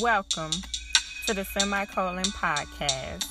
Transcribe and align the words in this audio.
Welcome 0.00 0.52
to 1.26 1.34
the 1.34 1.44
Semicolon 1.44 2.24
Podcast. 2.24 3.26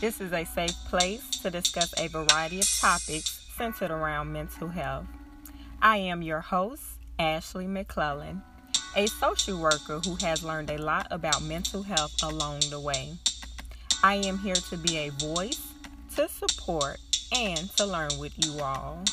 This 0.00 0.20
is 0.20 0.32
a 0.32 0.44
safe 0.44 0.74
place 0.88 1.30
to 1.38 1.52
discuss 1.52 1.94
a 2.00 2.08
variety 2.08 2.58
of 2.58 2.68
topics 2.68 3.46
centered 3.56 3.92
around 3.92 4.32
mental 4.32 4.66
health. 4.66 5.06
I 5.80 5.98
am 5.98 6.20
your 6.20 6.40
host, 6.40 6.82
Ashley 7.20 7.68
McClellan, 7.68 8.42
a 8.96 9.06
social 9.06 9.60
worker 9.60 10.00
who 10.00 10.16
has 10.16 10.42
learned 10.42 10.70
a 10.70 10.78
lot 10.78 11.06
about 11.12 11.44
mental 11.44 11.84
health 11.84 12.20
along 12.24 12.62
the 12.70 12.80
way. 12.80 13.12
I 14.02 14.16
am 14.16 14.38
here 14.38 14.56
to 14.56 14.76
be 14.76 14.96
a 14.96 15.10
voice, 15.10 15.62
to 16.16 16.28
support, 16.28 16.98
and 17.32 17.70
to 17.76 17.86
learn 17.86 18.10
with 18.18 18.32
you 18.44 18.60
all. 18.60 19.04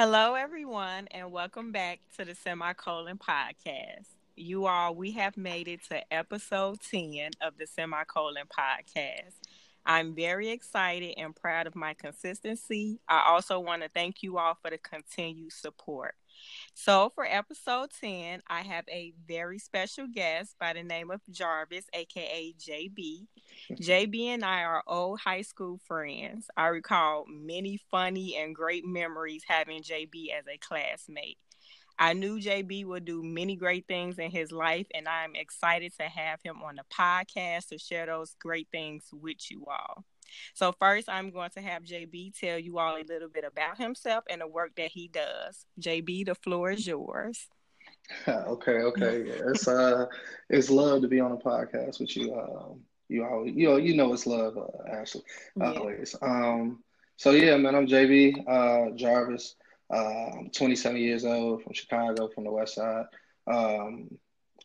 Hello, 0.00 0.34
everyone, 0.34 1.08
and 1.10 1.32
welcome 1.32 1.72
back 1.72 1.98
to 2.16 2.24
the 2.24 2.36
Semicolon 2.36 3.18
Podcast. 3.18 4.06
You 4.36 4.66
all, 4.66 4.94
we 4.94 5.10
have 5.10 5.36
made 5.36 5.66
it 5.66 5.80
to 5.88 6.14
episode 6.14 6.78
10 6.88 7.30
of 7.40 7.58
the 7.58 7.66
Semicolon 7.66 8.44
Podcast. 8.46 9.34
I'm 9.84 10.14
very 10.14 10.50
excited 10.50 11.14
and 11.16 11.34
proud 11.34 11.66
of 11.66 11.74
my 11.74 11.94
consistency. 11.94 13.00
I 13.08 13.24
also 13.28 13.58
want 13.58 13.82
to 13.82 13.88
thank 13.88 14.22
you 14.22 14.38
all 14.38 14.56
for 14.62 14.70
the 14.70 14.78
continued 14.78 15.52
support. 15.52 16.14
So, 16.80 17.10
for 17.12 17.26
episode 17.26 17.90
10, 18.00 18.40
I 18.46 18.62
have 18.62 18.84
a 18.88 19.12
very 19.26 19.58
special 19.58 20.06
guest 20.06 20.54
by 20.60 20.74
the 20.74 20.84
name 20.84 21.10
of 21.10 21.20
Jarvis, 21.28 21.86
aka 21.92 22.54
JB. 22.56 23.26
JB 23.72 24.26
and 24.26 24.44
I 24.44 24.62
are 24.62 24.84
old 24.86 25.18
high 25.18 25.42
school 25.42 25.80
friends. 25.88 26.48
I 26.56 26.68
recall 26.68 27.24
many 27.28 27.80
funny 27.90 28.36
and 28.36 28.54
great 28.54 28.86
memories 28.86 29.42
having 29.48 29.82
JB 29.82 30.30
as 30.38 30.44
a 30.46 30.56
classmate. 30.56 31.38
I 31.98 32.12
knew 32.12 32.38
JB 32.38 32.86
would 32.86 33.04
do 33.04 33.24
many 33.24 33.56
great 33.56 33.88
things 33.88 34.20
in 34.20 34.30
his 34.30 34.52
life, 34.52 34.86
and 34.94 35.08
I'm 35.08 35.34
excited 35.34 35.92
to 35.98 36.04
have 36.04 36.38
him 36.44 36.62
on 36.62 36.76
the 36.76 36.84
podcast 36.96 37.70
to 37.70 37.78
share 37.78 38.06
those 38.06 38.36
great 38.38 38.68
things 38.70 39.08
with 39.12 39.50
you 39.50 39.66
all. 39.66 40.04
So, 40.54 40.72
first, 40.72 41.08
I'm 41.08 41.30
going 41.30 41.50
to 41.50 41.60
have 41.60 41.84
JB 41.84 42.38
tell 42.38 42.58
you 42.58 42.78
all 42.78 42.96
a 42.96 43.04
little 43.06 43.28
bit 43.28 43.44
about 43.44 43.78
himself 43.78 44.24
and 44.28 44.40
the 44.40 44.46
work 44.46 44.74
that 44.76 44.90
he 44.90 45.08
does. 45.08 45.64
JB, 45.80 46.26
the 46.26 46.34
floor 46.34 46.70
is 46.70 46.86
yours. 46.86 47.48
okay, 48.28 48.78
okay. 48.80 49.24
It's 49.52 49.68
uh, 49.68 50.06
it's 50.48 50.70
love 50.70 51.02
to 51.02 51.08
be 51.08 51.20
on 51.20 51.32
a 51.32 51.36
podcast 51.36 52.00
with 52.00 52.16
you. 52.16 52.34
Um, 52.34 52.80
you 53.08 53.24
always, 53.24 53.54
you 53.54 53.68
know, 53.68 53.76
you 53.76 53.96
know, 53.96 54.12
it's 54.12 54.26
love, 54.26 54.56
uh, 54.56 54.90
Ashley, 54.90 55.22
always. 55.60 56.14
Yeah. 56.20 56.28
Um, 56.28 56.82
so 57.16 57.32
yeah, 57.32 57.56
man, 57.56 57.74
I'm 57.74 57.86
JB 57.86 58.44
uh, 58.46 58.94
Jarvis. 58.96 59.56
Uh, 59.92 60.38
I'm 60.38 60.50
27 60.50 60.98
years 60.98 61.24
old 61.24 61.62
from 61.62 61.72
Chicago, 61.72 62.28
from 62.28 62.44
the 62.44 62.50
West 62.50 62.74
Side. 62.74 63.06
Um, 63.46 64.08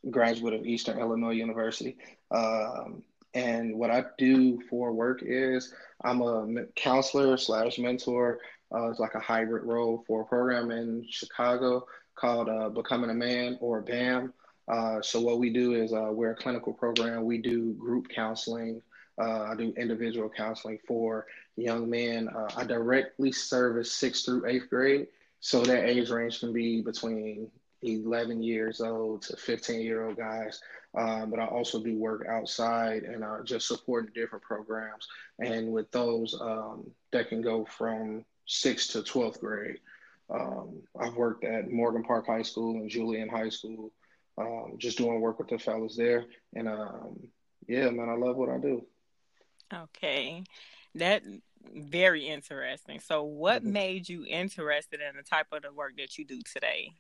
graduate 0.10 0.54
of 0.54 0.66
Eastern 0.66 1.00
Illinois 1.00 1.32
University. 1.32 1.98
Um, 2.32 3.04
and 3.34 3.76
what 3.76 3.92
I 3.92 4.06
do 4.18 4.62
for 4.70 4.92
work 4.92 5.22
is 5.24 5.74
I'm 6.04 6.22
a 6.22 6.66
counselor 6.76 7.38
slash 7.38 7.80
mentor. 7.80 8.40
Uh, 8.74 8.90
it's 8.90 9.00
like 9.00 9.16
a 9.16 9.20
hybrid 9.20 9.64
role 9.64 10.04
for 10.08 10.22
a 10.22 10.26
program 10.26 10.72
in 10.72 11.06
Chicago 11.10 11.86
called 12.16 12.50
uh, 12.50 12.70
Becoming 12.70 13.10
a 13.10 13.14
Man 13.14 13.58
or 13.62 13.82
BAM. 13.82 14.34
Uh, 14.68 15.02
so 15.02 15.20
what 15.20 15.40
we 15.40 15.52
do 15.52 15.74
is 15.74 15.94
uh, 15.94 16.10
we're 16.12 16.32
a 16.32 16.36
clinical 16.36 16.74
program. 16.74 17.26
We 17.26 17.38
do 17.38 17.74
group 17.74 18.08
counseling. 18.10 18.82
Uh, 19.22 19.44
I 19.44 19.56
do 19.56 19.74
individual 19.78 20.30
counseling 20.30 20.80
for 20.88 21.26
young 21.56 21.90
men. 21.90 22.30
Uh, 22.30 22.50
I 22.56 22.64
directly 22.64 23.32
service 23.32 23.92
sixth 23.92 24.26
through 24.26 24.48
eighth 24.48 24.70
grade. 24.70 25.08
So 25.40 25.62
that 25.64 25.86
age 25.86 26.10
range 26.10 26.40
can 26.40 26.54
be 26.54 26.82
between 26.82 27.52
11 27.84 28.42
years 28.42 28.82
old 28.82 29.24
to 29.24 29.36
15 29.38 29.82
year 29.82 30.08
old 30.08 30.18
guys. 30.18 30.62
Um, 30.96 31.32
but 31.32 31.40
I 31.40 31.46
also 31.46 31.82
do 31.82 31.98
work 31.98 32.28
outside 32.30 33.04
and 33.04 33.24
uh, 33.24 33.44
just 33.44 33.68
supporting 33.68 34.12
different 34.14 34.44
programs. 34.44 35.08
And 35.40 35.72
with 35.72 35.92
those, 35.92 36.40
um, 36.40 36.92
that 37.12 37.30
can 37.30 37.42
go 37.42 37.66
from 37.66 38.26
sixth 38.46 38.92
to 38.92 39.00
12th 39.00 39.40
grade. 39.40 39.80
Um, 40.30 40.82
I've 41.00 41.16
worked 41.16 41.44
at 41.44 41.72
Morgan 41.72 42.04
Park 42.04 42.28
High 42.28 42.44
School 42.44 42.76
and 42.76 42.90
Julian 42.90 43.28
High 43.28 43.50
School, 43.50 43.92
um, 44.38 44.76
just 44.78 44.98
doing 44.98 45.20
work 45.20 45.40
with 45.40 45.50
the 45.50 45.58
fellas 45.58 45.98
there. 45.98 46.26
And 46.54 46.68
um, 46.68 47.20
yeah, 47.68 47.90
man, 47.90 48.10
I 48.10 48.16
love 48.16 48.36
what 48.36 48.50
I 48.50 48.58
do. 48.60 48.86
Okay. 49.74 50.44
That 50.96 51.24
very 51.74 52.28
interesting. 52.28 53.00
So, 53.00 53.24
what 53.24 53.62
mm-hmm. 53.62 53.74
made 53.74 54.10
you 54.10 54.26
interested 54.26 55.00
in 55.02 55.16
the 55.18 55.24
type 55.24 55.48
of 55.52 55.64
the 55.64 55.74
work 55.74 55.98
that 55.98 56.18
you 56.18 56.26
do 56.26 56.40
today? 56.42 56.92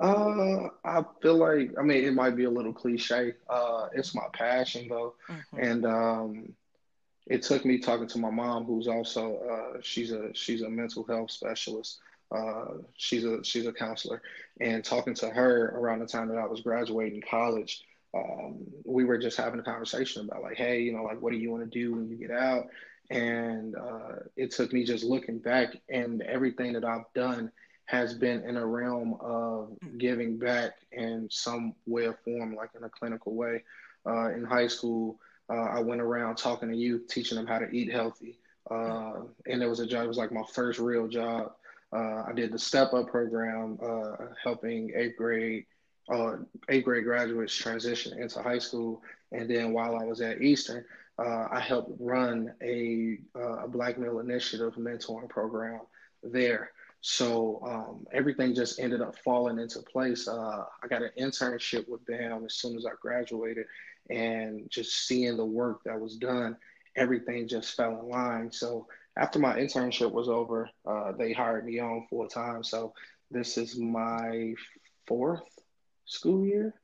Uh, 0.00 0.68
I 0.84 1.04
feel 1.20 1.36
like 1.36 1.72
I 1.78 1.82
mean 1.82 2.04
it 2.04 2.14
might 2.14 2.36
be 2.36 2.44
a 2.44 2.50
little 2.50 2.72
cliche. 2.72 3.34
Uh, 3.48 3.88
it's 3.94 4.14
my 4.14 4.26
passion 4.32 4.86
though, 4.88 5.14
mm-hmm. 5.28 5.58
and 5.58 5.86
um, 5.86 6.52
it 7.26 7.42
took 7.42 7.64
me 7.64 7.78
talking 7.78 8.06
to 8.08 8.18
my 8.18 8.30
mom, 8.30 8.64
who's 8.64 8.88
also 8.88 9.38
uh, 9.38 9.78
she's 9.82 10.12
a 10.12 10.32
she's 10.34 10.62
a 10.62 10.68
mental 10.68 11.04
health 11.04 11.30
specialist. 11.30 11.98
Uh, 12.30 12.78
she's 12.94 13.24
a 13.24 13.42
she's 13.42 13.66
a 13.66 13.72
counselor, 13.72 14.22
and 14.60 14.84
talking 14.84 15.14
to 15.14 15.30
her 15.30 15.72
around 15.76 15.98
the 16.00 16.06
time 16.06 16.28
that 16.28 16.38
I 16.38 16.46
was 16.46 16.60
graduating 16.60 17.22
college, 17.28 17.82
um, 18.14 18.66
we 18.84 19.04
were 19.04 19.18
just 19.18 19.36
having 19.36 19.60
a 19.60 19.64
conversation 19.64 20.26
about 20.26 20.42
like, 20.42 20.56
hey, 20.56 20.80
you 20.80 20.92
know, 20.92 21.02
like 21.02 21.20
what 21.20 21.32
do 21.32 21.38
you 21.38 21.50
want 21.50 21.64
to 21.64 21.78
do 21.78 21.92
when 21.92 22.08
you 22.08 22.16
get 22.16 22.30
out? 22.30 22.66
And 23.10 23.74
uh, 23.76 24.16
it 24.36 24.50
took 24.50 24.72
me 24.72 24.84
just 24.84 25.04
looking 25.04 25.38
back 25.38 25.76
and 25.88 26.22
everything 26.22 26.74
that 26.74 26.84
I've 26.84 27.10
done 27.14 27.50
has 27.88 28.12
been 28.12 28.42
in 28.42 28.58
a 28.58 28.66
realm 28.66 29.16
of 29.18 29.70
giving 29.96 30.36
back 30.36 30.72
in 30.92 31.26
some 31.30 31.74
way 31.86 32.04
or 32.04 32.18
form, 32.22 32.54
like 32.54 32.68
in 32.76 32.84
a 32.84 32.88
clinical 32.90 33.34
way. 33.34 33.64
Uh, 34.06 34.28
in 34.28 34.44
high 34.44 34.66
school, 34.66 35.18
uh, 35.48 35.68
I 35.70 35.80
went 35.80 36.02
around 36.02 36.36
talking 36.36 36.68
to 36.68 36.76
youth, 36.76 37.08
teaching 37.08 37.36
them 37.38 37.46
how 37.46 37.58
to 37.58 37.70
eat 37.70 37.90
healthy. 37.90 38.38
Uh, 38.70 39.22
and 39.46 39.62
it 39.62 39.66
was 39.66 39.80
a 39.80 39.86
job, 39.86 40.04
it 40.04 40.08
was 40.08 40.18
like 40.18 40.30
my 40.30 40.42
first 40.52 40.78
real 40.78 41.08
job. 41.08 41.52
Uh, 41.90 42.24
I 42.28 42.32
did 42.36 42.52
the 42.52 42.58
Step 42.58 42.92
Up 42.92 43.08
program, 43.08 43.78
uh, 43.82 44.26
helping 44.44 44.92
eighth 44.94 45.16
grade, 45.16 45.64
uh, 46.12 46.36
eighth 46.68 46.84
grade 46.84 47.04
graduates 47.04 47.56
transition 47.56 48.20
into 48.20 48.42
high 48.42 48.58
school. 48.58 49.02
And 49.32 49.48
then 49.48 49.72
while 49.72 49.96
I 49.96 50.04
was 50.04 50.20
at 50.20 50.42
Eastern, 50.42 50.84
I 51.18 51.58
helped 51.58 51.92
run 51.98 52.52
a, 52.62 53.18
a 53.34 53.66
Black 53.66 53.98
Male 53.98 54.20
Initiative 54.20 54.74
mentoring 54.74 55.30
program 55.30 55.80
there. 56.22 56.70
So 57.00 57.60
um, 57.64 58.06
everything 58.12 58.54
just 58.54 58.80
ended 58.80 59.00
up 59.00 59.16
falling 59.18 59.58
into 59.58 59.80
place. 59.80 60.26
Uh, 60.26 60.64
I 60.82 60.88
got 60.88 61.02
an 61.02 61.10
internship 61.18 61.88
with 61.88 62.04
BAM 62.06 62.44
as 62.44 62.54
soon 62.54 62.76
as 62.76 62.86
I 62.86 62.90
graduated, 63.00 63.66
and 64.10 64.68
just 64.70 65.06
seeing 65.06 65.36
the 65.36 65.44
work 65.44 65.84
that 65.84 66.00
was 66.00 66.16
done, 66.16 66.56
everything 66.96 67.46
just 67.46 67.76
fell 67.76 68.00
in 68.00 68.08
line. 68.08 68.50
So 68.50 68.86
after 69.16 69.38
my 69.38 69.56
internship 69.56 70.10
was 70.10 70.28
over, 70.28 70.68
uh, 70.86 71.12
they 71.12 71.32
hired 71.32 71.66
me 71.66 71.78
on 71.78 72.06
full 72.08 72.26
time. 72.28 72.64
So 72.64 72.94
this 73.30 73.58
is 73.58 73.76
my 73.76 74.54
fourth 75.06 75.42
school 76.06 76.46
year. 76.46 76.74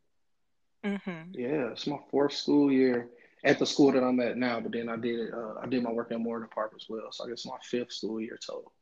Mm-hmm. 0.84 1.32
Yeah, 1.32 1.70
it's 1.70 1.86
my 1.86 1.98
fourth 2.10 2.34
school 2.34 2.70
year 2.70 3.08
at 3.42 3.58
the 3.58 3.66
school 3.66 3.92
that 3.92 4.04
I'm 4.04 4.20
at 4.20 4.36
now. 4.36 4.60
But 4.60 4.72
then 4.72 4.88
I 4.88 4.96
did 4.96 5.32
uh, 5.32 5.54
I 5.62 5.66
did 5.66 5.82
my 5.82 5.90
work 5.90 6.12
at 6.12 6.20
Morgan 6.20 6.48
Park 6.54 6.72
as 6.76 6.86
well. 6.88 7.10
So 7.10 7.24
I 7.24 7.30
guess 7.30 7.46
my 7.46 7.56
fifth 7.62 7.92
school 7.92 8.20
year 8.20 8.38
total. 8.46 8.72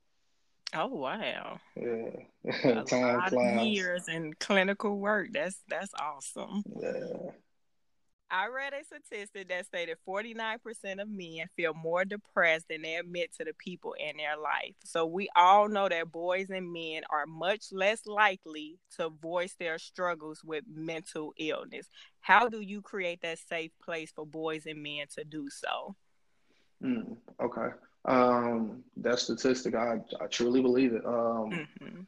Oh 0.74 0.86
wow! 0.86 1.60
Yeah, 1.76 2.10
a 2.44 2.82
Time 2.84 3.16
lot 3.18 3.28
flies. 3.28 3.32
of 3.32 3.66
years 3.66 4.08
in 4.08 4.34
clinical 4.40 4.98
work. 4.98 5.28
That's 5.32 5.56
that's 5.68 5.92
awesome. 6.00 6.64
Yeah. 6.80 7.32
I 8.34 8.46
read 8.46 8.72
a 8.72 8.82
statistic 8.82 9.48
that 9.50 9.66
stated 9.66 9.98
49% 10.08 11.02
of 11.02 11.08
men 11.10 11.48
feel 11.54 11.74
more 11.74 12.06
depressed 12.06 12.66
than 12.70 12.80
they 12.80 12.96
admit 12.96 13.30
to 13.36 13.44
the 13.44 13.52
people 13.52 13.92
in 13.92 14.16
their 14.16 14.38
life. 14.38 14.74
So 14.84 15.04
we 15.04 15.28
all 15.36 15.68
know 15.68 15.86
that 15.90 16.10
boys 16.10 16.48
and 16.48 16.72
men 16.72 17.02
are 17.10 17.26
much 17.26 17.66
less 17.72 18.06
likely 18.06 18.78
to 18.96 19.10
voice 19.10 19.54
their 19.58 19.78
struggles 19.78 20.42
with 20.42 20.64
mental 20.66 21.34
illness. 21.36 21.88
How 22.20 22.48
do 22.48 22.60
you 22.62 22.80
create 22.80 23.20
that 23.20 23.38
safe 23.38 23.72
place 23.82 24.10
for 24.16 24.24
boys 24.24 24.64
and 24.64 24.82
men 24.82 25.08
to 25.16 25.24
do 25.24 25.50
so? 25.50 25.94
Mm, 26.82 27.18
okay. 27.38 27.68
Um, 28.04 28.82
that 28.96 29.18
statistic, 29.18 29.74
I, 29.74 30.00
I 30.20 30.26
truly 30.26 30.60
believe 30.60 30.92
it. 30.92 31.04
Um, 31.06 31.50
mm-hmm. 31.50 32.00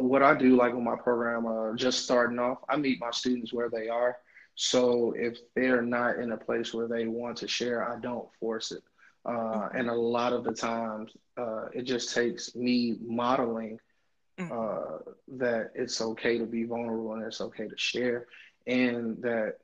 What 0.00 0.22
I 0.22 0.36
do, 0.36 0.56
like 0.56 0.74
with 0.74 0.82
my 0.82 0.96
program, 0.96 1.46
uh, 1.46 1.74
just 1.74 2.04
starting 2.04 2.38
off, 2.38 2.58
I 2.68 2.76
meet 2.76 3.00
my 3.00 3.10
students 3.10 3.52
where 3.52 3.70
they 3.70 3.88
are. 3.88 4.16
So 4.56 5.12
if 5.16 5.38
they're 5.54 5.82
not 5.82 6.18
in 6.18 6.32
a 6.32 6.36
place 6.36 6.74
where 6.74 6.88
they 6.88 7.06
want 7.06 7.36
to 7.38 7.48
share, 7.48 7.88
I 7.88 8.00
don't 8.00 8.28
force 8.40 8.72
it. 8.72 8.82
Uh, 9.24 9.30
mm-hmm. 9.30 9.76
and 9.76 9.90
a 9.90 9.94
lot 9.94 10.32
of 10.32 10.44
the 10.44 10.52
times, 10.52 11.12
uh, 11.36 11.66
it 11.72 11.82
just 11.82 12.14
takes 12.14 12.54
me 12.54 12.96
modeling 13.04 13.78
mm-hmm. 14.38 14.52
uh, 14.52 15.12
that 15.36 15.72
it's 15.74 16.00
okay 16.00 16.38
to 16.38 16.46
be 16.46 16.64
vulnerable 16.64 17.14
and 17.14 17.24
it's 17.24 17.40
okay 17.40 17.68
to 17.68 17.76
share, 17.76 18.26
and 18.66 19.20
that 19.22 19.58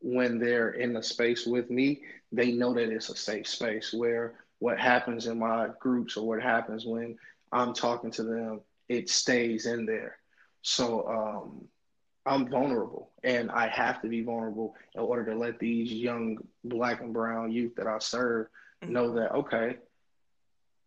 when 0.00 0.38
they're 0.38 0.70
in 0.70 0.92
the 0.92 1.02
space 1.02 1.46
with 1.46 1.70
me, 1.70 2.02
they 2.32 2.52
know 2.52 2.74
that 2.74 2.90
it's 2.90 3.08
a 3.08 3.16
safe 3.16 3.46
space 3.46 3.92
where 3.92 4.34
what 4.58 4.78
happens 4.78 5.26
in 5.26 5.38
my 5.38 5.68
groups 5.80 6.16
or 6.16 6.26
what 6.26 6.42
happens 6.42 6.84
when 6.84 7.16
I'm 7.52 7.72
talking 7.72 8.10
to 8.12 8.22
them, 8.22 8.60
it 8.88 9.08
stays 9.08 9.66
in 9.66 9.86
there. 9.86 10.16
So 10.62 11.08
um, 11.08 11.68
I'm 12.26 12.48
vulnerable, 12.48 13.10
and 13.24 13.50
I 13.50 13.68
have 13.68 14.02
to 14.02 14.08
be 14.08 14.22
vulnerable 14.22 14.74
in 14.94 15.00
order 15.00 15.24
to 15.26 15.38
let 15.38 15.58
these 15.58 15.92
young 15.92 16.38
black 16.64 17.00
and 17.00 17.12
brown 17.12 17.52
youth 17.52 17.74
that 17.76 17.86
I 17.86 17.98
serve 17.98 18.48
mm-hmm. 18.82 18.92
know 18.92 19.14
that 19.14 19.32
okay, 19.32 19.76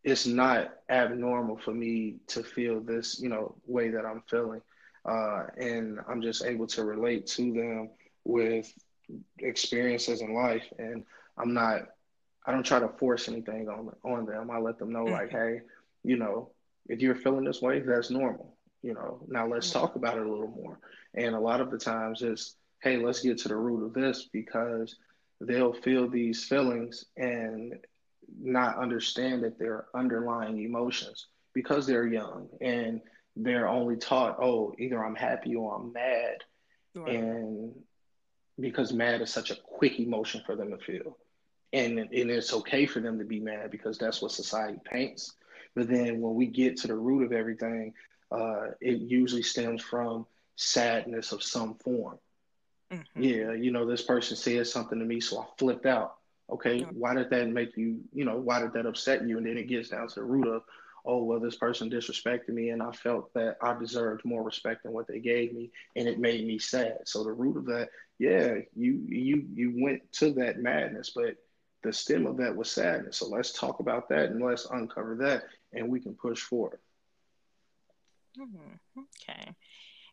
it's 0.03 0.25
not 0.25 0.73
abnormal 0.89 1.57
for 1.57 1.73
me 1.73 2.17
to 2.27 2.43
feel 2.43 2.79
this, 2.81 3.19
you 3.19 3.29
know, 3.29 3.55
way 3.65 3.89
that 3.89 4.05
I'm 4.05 4.23
feeling, 4.29 4.61
uh, 5.05 5.45
and 5.57 5.99
I'm 6.07 6.21
just 6.21 6.43
able 6.43 6.67
to 6.67 6.83
relate 6.83 7.27
to 7.27 7.53
them 7.53 7.89
with 8.23 8.71
experiences 9.41 10.21
in 10.21 10.33
life, 10.33 10.65
and 10.77 11.03
I'm 11.37 11.53
not, 11.53 11.81
I 12.45 12.51
don't 12.51 12.65
try 12.65 12.79
to 12.79 12.89
force 12.89 13.27
anything 13.27 13.69
on 13.69 13.91
on 14.03 14.25
them. 14.25 14.49
I 14.51 14.59
let 14.59 14.79
them 14.79 14.91
know 14.91 15.05
mm-hmm. 15.05 15.13
like, 15.13 15.31
hey, 15.31 15.61
you 16.03 16.17
know, 16.17 16.49
if 16.87 16.99
you're 16.99 17.15
feeling 17.15 17.45
this 17.45 17.61
way, 17.61 17.79
that's 17.79 18.09
normal. 18.09 18.55
You 18.81 18.93
know, 18.93 19.21
now 19.27 19.47
let's 19.47 19.69
mm-hmm. 19.69 19.79
talk 19.79 19.95
about 19.95 20.17
it 20.17 20.25
a 20.25 20.29
little 20.29 20.47
more. 20.47 20.79
And 21.13 21.35
a 21.35 21.39
lot 21.39 21.61
of 21.61 21.71
the 21.71 21.77
times 21.77 22.21
it's, 22.21 22.55
hey, 22.81 22.97
let's 22.97 23.21
get 23.21 23.37
to 23.39 23.47
the 23.47 23.55
root 23.55 23.85
of 23.85 23.93
this 23.93 24.29
because 24.31 24.95
they'll 25.39 25.73
feel 25.73 26.09
these 26.09 26.45
feelings 26.45 27.05
and 27.17 27.75
not 28.39 28.77
understand 28.77 29.43
that 29.43 29.59
they're 29.59 29.85
underlying 29.93 30.63
emotions 30.63 31.27
because 31.53 31.85
they're 31.85 32.07
young 32.07 32.47
and 32.61 33.01
they're 33.35 33.67
only 33.67 33.97
taught, 33.97 34.37
oh, 34.41 34.73
either 34.79 35.03
I'm 35.03 35.15
happy 35.15 35.55
or 35.55 35.75
I'm 35.75 35.93
mad. 35.93 36.37
Right. 36.95 37.15
And 37.15 37.73
because 38.61 38.93
mad 38.93 39.21
is 39.21 39.31
such 39.31 39.51
a 39.51 39.55
quick 39.55 39.99
emotion 39.99 40.41
for 40.45 40.55
them 40.55 40.71
to 40.71 40.77
feel. 40.77 41.17
And, 41.73 41.99
and 41.99 42.11
it's 42.11 42.53
okay 42.53 42.85
for 42.85 42.99
them 42.99 43.17
to 43.19 43.25
be 43.25 43.39
mad 43.39 43.71
because 43.71 43.97
that's 43.97 44.21
what 44.21 44.31
society 44.31 44.79
paints. 44.83 45.33
But 45.75 45.87
then 45.87 46.21
when 46.21 46.35
we 46.35 46.47
get 46.47 46.77
to 46.77 46.87
the 46.87 46.95
root 46.95 47.23
of 47.23 47.31
everything, 47.31 47.93
uh, 48.31 48.71
it 48.81 48.99
usually 48.99 49.43
stems 49.43 49.81
from 49.81 50.25
sadness 50.55 51.31
of 51.31 51.41
some 51.41 51.75
form. 51.75 52.17
Mm-hmm. 52.91 53.23
Yeah, 53.23 53.53
you 53.53 53.71
know, 53.71 53.85
this 53.85 54.01
person 54.01 54.35
said 54.35 54.67
something 54.67 54.99
to 54.99 55.05
me, 55.05 55.21
so 55.21 55.39
I 55.39 55.45
flipped 55.57 55.85
out. 55.85 56.15
Okay, 56.49 56.81
why 56.81 57.13
did 57.13 57.29
that 57.29 57.47
make 57.47 57.77
you, 57.77 58.01
you 58.13 58.25
know, 58.25 58.35
why 58.35 58.59
did 58.59 58.73
that 58.73 58.85
upset 58.85 59.25
you? 59.25 59.37
And 59.37 59.45
then 59.45 59.57
it 59.57 59.69
gets 59.69 59.89
down 59.89 60.09
to 60.09 60.15
the 60.15 60.23
root 60.23 60.47
of, 60.47 60.63
oh, 61.05 61.23
well, 61.23 61.39
this 61.39 61.55
person 61.55 61.89
disrespected 61.89 62.49
me, 62.49 62.69
and 62.69 62.81
I 62.81 62.91
felt 62.91 63.33
that 63.33 63.57
I 63.61 63.77
deserved 63.77 64.25
more 64.25 64.43
respect 64.43 64.83
than 64.83 64.93
what 64.93 65.07
they 65.07 65.19
gave 65.19 65.53
me, 65.53 65.71
and 65.95 66.07
it 66.07 66.19
made 66.19 66.45
me 66.45 66.59
sad. 66.59 66.99
So 67.05 67.23
the 67.23 67.31
root 67.31 67.57
of 67.57 67.65
that, 67.65 67.89
yeah, 68.19 68.55
you 68.75 69.03
you 69.07 69.45
you 69.53 69.73
went 69.83 70.11
to 70.13 70.33
that 70.33 70.59
madness, 70.59 71.11
but 71.15 71.35
the 71.83 71.91
stem 71.93 72.25
of 72.27 72.37
that 72.37 72.55
was 72.55 72.69
sadness. 72.69 73.17
So 73.17 73.27
let's 73.27 73.51
talk 73.51 73.79
about 73.79 74.09
that 74.09 74.29
and 74.29 74.43
let's 74.43 74.65
uncover 74.69 75.15
that, 75.21 75.43
and 75.73 75.89
we 75.89 75.99
can 75.99 76.15
push 76.15 76.41
forward. 76.41 76.79
Mm-hmm. 78.37 79.01
Okay 79.01 79.55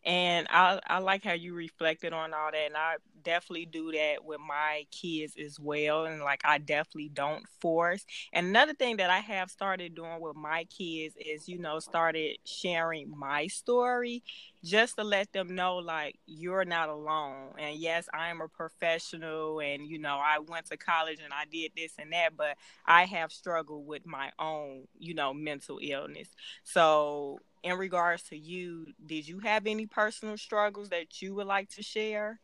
and 0.05 0.47
I 0.49 0.79
I 0.87 0.99
like 0.99 1.23
how 1.23 1.33
you 1.33 1.53
reflected 1.53 2.13
on 2.13 2.33
all 2.33 2.51
that, 2.51 2.65
and 2.65 2.77
I 2.77 2.95
definitely 3.23 3.65
do 3.65 3.91
that 3.91 4.23
with 4.23 4.39
my 4.39 4.85
kids 4.91 5.35
as 5.43 5.59
well. 5.59 6.05
And 6.05 6.21
like 6.21 6.41
I 6.45 6.57
definitely 6.57 7.09
don't 7.13 7.43
force. 7.61 8.05
And 8.33 8.47
another 8.47 8.73
thing 8.73 8.97
that 8.97 9.09
I 9.09 9.19
have 9.19 9.49
started 9.49 9.95
doing 9.95 10.21
with 10.21 10.35
my 10.35 10.65
kids 10.65 11.15
is, 11.19 11.47
you 11.47 11.59
know, 11.59 11.79
started 11.79 12.37
sharing 12.45 13.11
my 13.17 13.47
story 13.47 14.23
just 14.63 14.97
to 14.97 15.03
let 15.03 15.31
them 15.31 15.55
know 15.55 15.77
like 15.77 16.19
you're 16.25 16.65
not 16.65 16.89
alone. 16.89 17.53
And 17.57 17.77
yes, 17.77 18.09
I 18.13 18.29
am 18.29 18.41
a 18.41 18.47
professional 18.47 19.59
and 19.61 19.87
you 19.87 19.99
know, 19.99 20.19
I 20.21 20.39
went 20.39 20.65
to 20.67 20.77
college 20.77 21.19
and 21.23 21.33
I 21.33 21.45
did 21.51 21.71
this 21.75 21.93
and 21.97 22.11
that, 22.11 22.35
but 22.35 22.57
I 22.85 23.05
have 23.05 23.31
struggled 23.31 23.87
with 23.87 24.05
my 24.05 24.31
own, 24.37 24.87
you 24.97 25.13
know, 25.13 25.33
mental 25.33 25.79
illness. 25.81 26.27
So 26.63 27.39
in 27.63 27.77
regards 27.77 28.23
to 28.23 28.37
you, 28.37 28.87
did 29.05 29.27
you 29.27 29.39
have 29.39 29.65
any 29.65 29.85
personal 29.85 30.37
struggles 30.37 30.89
that 30.89 31.21
you 31.21 31.35
would 31.35 31.47
like 31.47 31.69
to 31.71 31.83
share? 31.83 32.39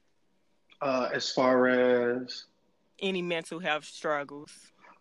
Uh, 0.81 1.09
as 1.13 1.31
far 1.31 1.67
as 1.67 2.45
any 2.99 3.21
mental 3.21 3.59
health 3.59 3.85
struggles. 3.85 4.51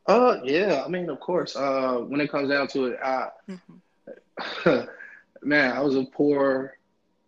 Uh, 0.06 0.38
yeah. 0.44 0.82
I 0.84 0.88
mean, 0.88 1.08
of 1.08 1.20
course. 1.20 1.56
Uh, 1.56 1.98
when 2.06 2.20
it 2.20 2.30
comes 2.30 2.50
down 2.50 2.68
to 2.68 2.86
it, 2.86 2.98
I, 3.02 3.28
mm-hmm. 3.48 4.80
man, 5.42 5.76
I 5.76 5.80
was 5.80 5.96
a 5.96 6.04
poor 6.04 6.76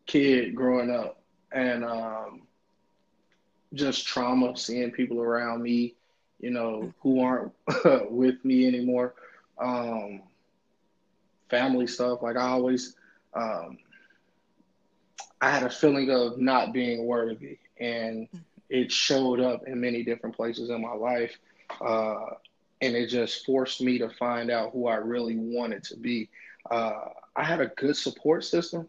kid 0.06 0.54
growing 0.54 0.90
up, 0.90 1.20
and 1.52 1.84
um, 1.84 2.42
just 3.74 4.06
trauma, 4.06 4.56
seeing 4.56 4.90
people 4.90 5.20
around 5.20 5.62
me, 5.62 5.94
you 6.40 6.50
know, 6.50 6.92
who 7.00 7.20
aren't 7.20 7.52
with 8.10 8.44
me 8.44 8.66
anymore. 8.66 9.14
Um, 9.58 10.22
family 11.48 11.86
stuff. 11.86 12.22
Like 12.22 12.36
I 12.36 12.48
always, 12.48 12.96
um, 13.34 13.78
I 15.40 15.50
had 15.50 15.62
a 15.62 15.70
feeling 15.70 16.10
of 16.10 16.38
not 16.38 16.72
being 16.72 17.06
worthy, 17.06 17.58
and 17.78 18.28
it 18.68 18.90
showed 18.90 19.40
up 19.40 19.66
in 19.66 19.80
many 19.80 20.02
different 20.02 20.36
places 20.36 20.70
in 20.70 20.80
my 20.82 20.92
life. 20.92 21.38
Uh, 21.80 22.26
and 22.80 22.94
it 22.94 23.06
just 23.08 23.44
forced 23.44 23.80
me 23.80 23.98
to 23.98 24.08
find 24.10 24.50
out 24.50 24.72
who 24.72 24.86
I 24.86 24.96
really 24.96 25.36
wanted 25.36 25.82
to 25.84 25.96
be. 25.96 26.28
Uh, 26.70 27.08
I 27.34 27.44
had 27.44 27.60
a 27.60 27.68
good 27.68 27.96
support 27.96 28.44
system, 28.44 28.88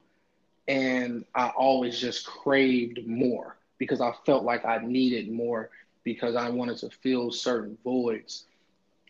and 0.67 1.25
I 1.33 1.49
always 1.49 1.99
just 1.99 2.25
craved 2.25 3.05
more 3.07 3.57
because 3.77 4.01
I 4.01 4.11
felt 4.25 4.43
like 4.43 4.65
I 4.65 4.79
needed 4.79 5.31
more 5.31 5.69
because 6.03 6.35
I 6.35 6.49
wanted 6.49 6.77
to 6.79 6.89
fill 6.89 7.31
certain 7.31 7.77
voids. 7.83 8.45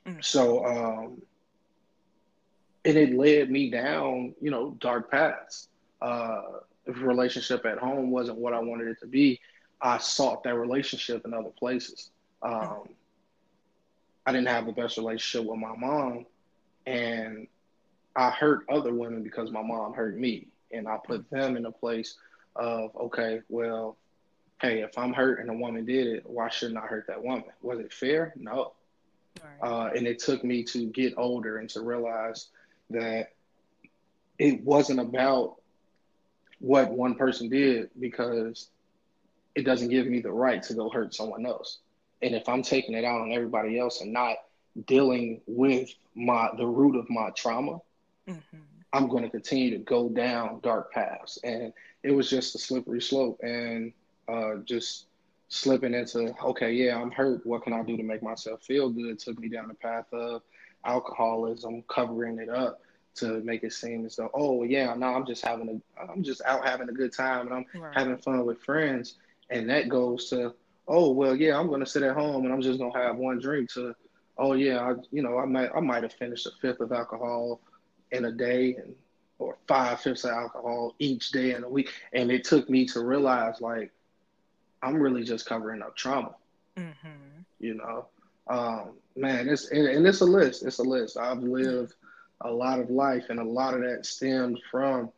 Mm. 0.05 0.23
So, 0.23 0.65
um, 0.65 1.21
and 2.85 2.97
it 2.97 3.13
led 3.13 3.49
me 3.51 3.69
down, 3.69 4.33
you 4.41 4.51
know, 4.51 4.75
dark 4.79 5.11
paths. 5.11 5.69
Uh, 6.01 6.41
if 6.85 7.01
relationship 7.01 7.65
at 7.65 7.77
home 7.77 8.11
wasn't 8.11 8.37
what 8.37 8.53
I 8.53 8.59
wanted 8.59 8.87
it 8.87 8.99
to 9.01 9.07
be, 9.07 9.39
I 9.81 9.97
sought 9.97 10.43
that 10.43 10.55
relationship 10.55 11.25
in 11.25 11.33
other 11.33 11.49
places. 11.49 12.11
Um, 12.41 12.89
I 14.25 14.31
didn't 14.31 14.47
have 14.47 14.65
the 14.65 14.71
best 14.71 14.97
relationship 14.97 15.49
with 15.49 15.59
my 15.59 15.75
mom, 15.75 16.25
and 16.85 17.47
I 18.15 18.29
hurt 18.29 18.65
other 18.69 18.93
women 18.93 19.23
because 19.23 19.51
my 19.51 19.61
mom 19.61 19.93
hurt 19.93 20.17
me, 20.17 20.47
and 20.71 20.87
I 20.87 20.97
put 21.03 21.29
them 21.29 21.57
in 21.57 21.65
a 21.65 21.71
place 21.71 22.15
of 22.55 22.95
okay, 22.95 23.41
well, 23.49 23.97
hey, 24.61 24.81
if 24.81 24.97
I'm 24.97 25.13
hurt 25.13 25.39
and 25.39 25.49
a 25.49 25.53
woman 25.53 25.85
did 25.85 26.07
it, 26.07 26.23
why 26.25 26.49
shouldn't 26.49 26.79
I 26.79 26.87
hurt 26.87 27.07
that 27.07 27.23
woman? 27.23 27.45
Was 27.61 27.79
it 27.79 27.93
fair? 27.93 28.33
No. 28.35 28.73
Right. 29.41 29.69
Uh, 29.69 29.89
and 29.95 30.07
it 30.07 30.19
took 30.19 30.43
me 30.43 30.63
to 30.63 30.87
get 30.87 31.13
older 31.17 31.57
and 31.57 31.69
to 31.71 31.81
realize 31.81 32.47
that 32.89 33.33
it 34.39 34.63
wasn't 34.63 34.99
about 34.99 35.57
what 36.59 36.91
one 36.91 37.15
person 37.15 37.49
did 37.49 37.89
because 37.99 38.69
it 39.55 39.63
doesn't 39.63 39.89
give 39.89 40.07
me 40.07 40.21
the 40.21 40.31
right 40.31 40.61
to 40.63 40.73
go 40.73 40.89
hurt 40.89 41.13
someone 41.13 41.45
else. 41.45 41.79
And 42.21 42.33
if 42.33 42.49
I'm 42.49 42.63
taking 42.63 42.95
it 42.95 43.05
out 43.05 43.21
on 43.21 43.31
everybody 43.31 43.79
else 43.79 44.01
and 44.01 44.11
not 44.11 44.37
dealing 44.85 45.41
with 45.47 45.89
my 46.15 46.49
the 46.57 46.65
root 46.65 46.95
of 46.95 47.09
my 47.09 47.29
trauma, 47.31 47.79
mm-hmm. 48.27 48.57
I'm 48.93 49.07
going 49.07 49.23
to 49.23 49.29
continue 49.29 49.71
to 49.71 49.83
go 49.83 50.09
down 50.09 50.59
dark 50.61 50.91
paths. 50.91 51.37
And 51.43 51.73
it 52.03 52.11
was 52.11 52.29
just 52.29 52.55
a 52.55 52.57
slippery 52.57 53.01
slope 53.01 53.39
and 53.43 53.93
uh, 54.27 54.55
just 54.65 55.07
slipping 55.49 55.93
into 55.93 56.33
okay, 56.43 56.71
yeah, 56.73 56.99
I'm 56.99 57.11
hurt. 57.11 57.45
What 57.45 57.63
can 57.63 57.73
I 57.73 57.83
do 57.83 57.97
to 57.97 58.03
make 58.03 58.23
myself 58.23 58.63
feel 58.63 58.89
good? 58.89 59.07
It 59.07 59.19
took 59.19 59.39
me 59.39 59.49
down 59.49 59.67
the 59.67 59.73
path 59.73 60.05
of 60.11 60.41
alcoholism, 60.85 61.83
covering 61.87 62.39
it 62.39 62.49
up 62.49 62.81
to 63.15 63.41
make 63.41 63.63
it 63.63 63.73
seem 63.73 64.05
as 64.05 64.15
though, 64.15 64.29
oh 64.33 64.63
yeah, 64.63 64.93
no, 64.93 65.07
I'm 65.07 65.25
just 65.25 65.43
having 65.43 65.81
a, 65.99 66.01
I'm 66.01 66.23
just 66.23 66.41
out 66.45 66.65
having 66.65 66.89
a 66.89 66.93
good 66.93 67.13
time 67.13 67.47
and 67.47 67.55
I'm 67.55 67.81
right. 67.81 67.93
having 67.95 68.17
fun 68.17 68.45
with 68.45 68.61
friends, 68.61 69.15
and 69.49 69.69
that 69.69 69.89
goes 69.89 70.29
to, 70.29 70.53
oh 70.87 71.11
well, 71.11 71.35
yeah, 71.35 71.57
I'm 71.57 71.69
gonna 71.69 71.85
sit 71.85 72.03
at 72.03 72.15
home 72.15 72.45
and 72.45 72.53
I'm 72.53 72.61
just 72.61 72.79
gonna 72.79 72.97
have 72.97 73.17
one 73.17 73.39
drink. 73.39 73.71
To, 73.73 73.95
oh 74.37 74.53
yeah, 74.53 74.79
I, 74.79 74.93
you 75.11 75.23
know, 75.23 75.39
I 75.39 75.45
might, 75.45 75.71
I 75.75 75.79
might 75.79 76.03
have 76.03 76.13
finished 76.13 76.45
a 76.45 76.51
fifth 76.61 76.79
of 76.79 76.91
alcohol 76.91 77.59
in 78.11 78.25
a 78.25 78.31
day, 78.31 78.75
and 78.75 78.95
or 79.39 79.57
five 79.67 79.99
fifths 79.99 80.23
of 80.23 80.31
alcohol 80.31 80.95
each 80.99 81.31
day 81.31 81.53
in 81.53 81.63
a 81.63 81.69
week, 81.69 81.91
and 82.13 82.31
it 82.31 82.43
took 82.43 82.69
me 82.69 82.85
to 82.87 83.01
realize 83.01 83.61
like, 83.61 83.91
I'm 84.81 84.95
really 84.95 85.23
just 85.23 85.45
covering 85.45 85.81
up 85.81 85.95
trauma. 85.95 86.35
Mm-hmm. 86.77 87.41
You 87.59 87.75
know, 87.75 88.05
um, 88.47 88.93
man, 89.15 89.49
it's 89.49 89.69
and, 89.69 89.87
and, 89.87 90.07
it's 90.07 90.21
a 90.21 90.25
list. 90.25 90.63
It's 90.63 90.79
a 90.79 90.83
list. 90.83 91.17
I've 91.17 91.39
lived 91.39 91.95
a 92.41 92.51
lot 92.51 92.79
of 92.79 92.89
life, 92.89 93.25
and 93.29 93.39
a 93.39 93.43
lot 93.43 93.73
of 93.73 93.81
that 93.81 94.05
stemmed 94.05 94.59
from 94.69 95.11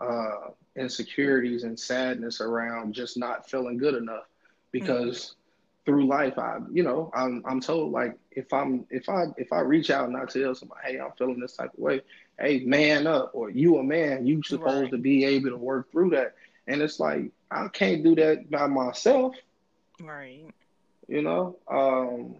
uh, 0.00 0.50
insecurities 0.76 1.64
and 1.64 1.78
sadness 1.78 2.40
around 2.40 2.92
just 2.92 3.16
not 3.16 3.48
feeling 3.48 3.78
good 3.78 3.94
enough. 3.94 4.24
Because 4.72 5.16
mm-hmm. 5.18 5.84
through 5.86 6.06
life, 6.06 6.38
I, 6.38 6.58
you 6.70 6.82
know, 6.82 7.10
I'm 7.14 7.42
I'm 7.46 7.60
told 7.60 7.92
like 7.92 8.18
if 8.36 8.52
I'm 8.52 8.86
if 8.90 9.08
I 9.08 9.24
if 9.38 9.52
I 9.52 9.60
reach 9.60 9.90
out 9.90 10.06
and 10.06 10.16
I 10.16 10.26
tell 10.26 10.54
somebody, 10.54 10.80
hey, 10.84 11.00
I'm 11.00 11.10
feeling 11.18 11.40
this 11.40 11.56
type 11.56 11.72
of 11.72 11.80
way, 11.80 12.02
hey, 12.38 12.60
man 12.60 13.06
up, 13.06 13.30
or 13.32 13.50
you 13.50 13.78
a 13.78 13.82
man, 13.82 14.26
you 14.26 14.42
supposed 14.44 14.82
right. 14.82 14.90
to 14.92 14.98
be 14.98 15.24
able 15.24 15.50
to 15.50 15.56
work 15.56 15.90
through 15.90 16.10
that. 16.10 16.34
And 16.68 16.82
it's 16.82 17.00
like 17.00 17.30
I 17.50 17.68
can't 17.68 18.04
do 18.04 18.14
that 18.16 18.50
by 18.50 18.66
myself. 18.66 19.34
Right. 20.00 20.44
You 21.08 21.22
know, 21.22 21.56
um, 21.68 22.36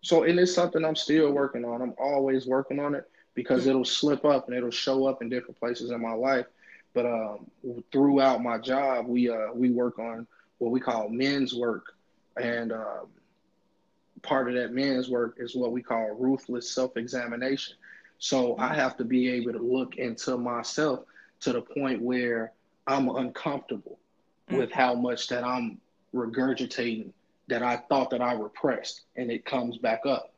so 0.00 0.22
it 0.22 0.38
is 0.38 0.54
something 0.54 0.84
I'm 0.84 0.96
still 0.96 1.30
working 1.30 1.64
on. 1.64 1.82
I'm 1.82 1.94
always 1.98 2.46
working 2.46 2.80
on 2.80 2.94
it 2.94 3.08
because 3.34 3.66
it'll 3.66 3.84
slip 3.84 4.24
up 4.24 4.48
and 4.48 4.56
it'll 4.56 4.70
show 4.70 5.06
up 5.06 5.20
in 5.20 5.28
different 5.28 5.60
places 5.60 5.90
in 5.90 6.00
my 6.00 6.12
life. 6.12 6.46
But 6.94 7.06
um, 7.06 7.50
throughout 7.90 8.42
my 8.42 8.56
job, 8.58 9.06
we 9.06 9.28
uh, 9.28 9.52
we 9.52 9.70
work 9.70 9.98
on 9.98 10.26
what 10.56 10.70
we 10.70 10.80
call 10.80 11.10
men's 11.10 11.54
work, 11.54 11.94
and 12.40 12.72
um, 12.72 13.08
part 14.22 14.48
of 14.48 14.54
that 14.54 14.72
man's 14.72 15.08
work 15.08 15.36
is 15.38 15.54
what 15.54 15.72
we 15.72 15.82
call 15.82 16.16
ruthless 16.18 16.70
self-examination. 16.70 17.76
So 18.18 18.56
I 18.58 18.74
have 18.74 18.96
to 18.98 19.04
be 19.04 19.28
able 19.30 19.52
to 19.52 19.58
look 19.58 19.96
into 19.96 20.36
myself 20.36 21.00
to 21.40 21.52
the 21.52 21.60
point 21.60 22.00
where 22.00 22.52
I'm 22.86 23.08
uncomfortable 23.08 23.98
mm-hmm. 24.48 24.58
with 24.58 24.72
how 24.72 24.94
much 24.94 25.28
that 25.28 25.44
I'm 25.44 25.80
regurgitating 26.14 27.12
that 27.48 27.62
I 27.62 27.76
thought 27.76 28.10
that 28.10 28.22
I 28.22 28.34
repressed, 28.34 29.02
and 29.16 29.30
it 29.30 29.44
comes 29.44 29.76
back 29.78 30.06
up. 30.06 30.32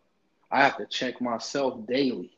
I 0.50 0.62
have 0.62 0.76
to 0.78 0.86
check 0.86 1.20
myself 1.20 1.86
daily, 1.86 2.36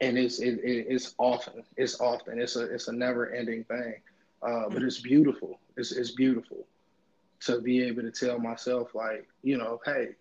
and 0.00 0.18
it's 0.18 0.40
it, 0.40 0.60
it's 0.62 1.14
often 1.18 1.62
it's 1.76 2.00
often 2.00 2.40
it's 2.40 2.56
a 2.56 2.62
it's 2.62 2.88
a 2.88 2.92
never 2.92 3.32
ending 3.32 3.64
thing, 3.64 3.94
uh, 4.42 4.68
but 4.68 4.82
it's 4.82 5.00
beautiful. 5.00 5.60
It's 5.76 5.92
it's 5.92 6.10
beautiful 6.10 6.66
to 7.40 7.60
be 7.60 7.82
able 7.84 8.02
to 8.02 8.10
tell 8.10 8.38
myself 8.38 8.94
like 8.94 9.28
you 9.42 9.56
know, 9.56 9.80
hey, 9.84 10.16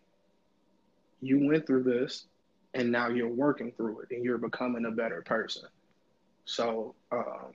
you 1.21 1.47
went 1.47 1.65
through 1.65 1.83
this, 1.83 2.25
and 2.74 2.91
now 2.91 3.09
you're 3.09 3.27
working 3.27 3.71
through 3.71 4.01
it, 4.01 4.12
and 4.12 4.24
you're 4.24 4.38
becoming 4.38 4.86
a 4.86 4.91
better 4.91 5.21
person. 5.21 5.63
So, 6.45 6.95
um, 7.12 7.53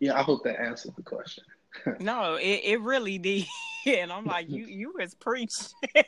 yeah, 0.00 0.18
I 0.18 0.22
hope 0.22 0.44
that 0.44 0.60
answered 0.60 0.94
the 0.96 1.02
question. 1.02 1.44
no, 2.00 2.34
it, 2.34 2.60
it 2.64 2.80
really 2.80 3.18
did. 3.18 3.46
And 3.84 4.12
I'm 4.12 4.24
like, 4.24 4.48
you 4.48 4.66
you 4.66 4.94
was 4.96 5.12
preaching. 5.12 5.72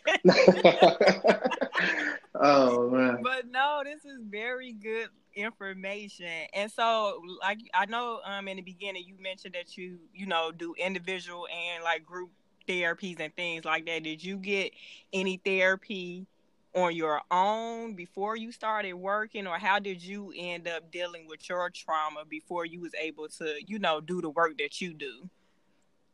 oh 2.37 2.89
man. 2.89 3.19
But 3.21 3.51
no, 3.51 3.83
this 3.85 4.05
is 4.05 4.21
very 4.31 4.73
good 4.75 5.09
information. 5.35 6.31
And 6.53 6.71
so 6.71 7.21
like 7.43 7.59
I 7.75 7.87
know 7.87 8.21
um 8.25 8.47
in 8.47 8.59
the 8.59 8.63
beginning 8.63 9.03
you 9.09 9.17
mentioned 9.21 9.57
that 9.57 9.77
you, 9.77 9.99
you 10.15 10.27
know, 10.27 10.53
do 10.53 10.77
individual 10.79 11.49
and 11.49 11.83
like 11.83 12.07
group 12.07 12.31
therapies 12.69 13.19
and 13.19 13.35
things 13.35 13.65
like 13.65 13.87
that. 13.87 14.05
Did 14.05 14.23
you 14.23 14.37
get 14.37 14.71
any 15.13 15.41
therapy 15.45 16.29
on 16.75 16.95
your 16.95 17.21
own 17.31 17.95
before 17.95 18.37
you 18.37 18.51
started 18.51 18.95
working 18.95 19.47
or 19.47 19.59
how 19.59 19.79
did 19.79 20.03
you 20.03 20.33
end 20.37 20.67
up 20.67 20.91
dealing 20.91 21.27
with 21.29 21.49
your 21.49 21.71
trauma 21.71 22.25
before 22.29 22.67
you 22.67 22.81
was 22.81 22.93
able 23.01 23.29
to 23.29 23.55
you 23.67 23.79
know 23.79 24.01
do 24.01 24.21
the 24.21 24.31
work 24.31 24.59
that 24.59 24.81
you 24.81 24.93
do 24.93 25.29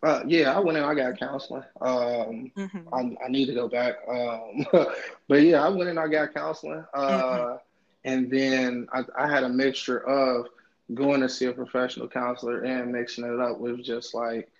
uh, 0.03 0.23
yeah, 0.27 0.57
I 0.57 0.59
went 0.59 0.79
in. 0.79 0.85
I 0.85 0.95
got 0.95 1.19
counseling. 1.19 1.63
Um, 1.81 2.51
mm-hmm. 2.57 2.95
I, 2.95 3.25
I, 3.27 3.29
need 3.29 3.47
to 3.47 3.55
go 3.55 3.69
back. 3.69 3.97
Um, 4.09 4.67
but 5.29 5.43
yeah, 5.43 5.63
I 5.63 5.69
went 5.69 5.91
in. 5.91 5.99
I 5.99 6.09
got 6.09 6.33
counseling. 6.33 6.85
Uh, 6.95 7.11
mm-hmm. 7.11 7.57
And 8.05 8.31
then 8.31 8.89
I, 8.95 9.03
I, 9.19 9.29
had 9.29 9.45
a 9.45 9.49
mixture 9.51 9.99
of 10.09 10.47
going 10.95 11.21
to 11.21 11.29
see 11.29 11.45
a 11.47 11.53
professional 11.53 12.09
counselor 12.09 12.63
and 12.63 12.93
mixing 12.93 13.25
it 13.25 13.41
up 13.41 13.59
with 13.59 13.85
just 13.85 14.15
like 14.15 14.51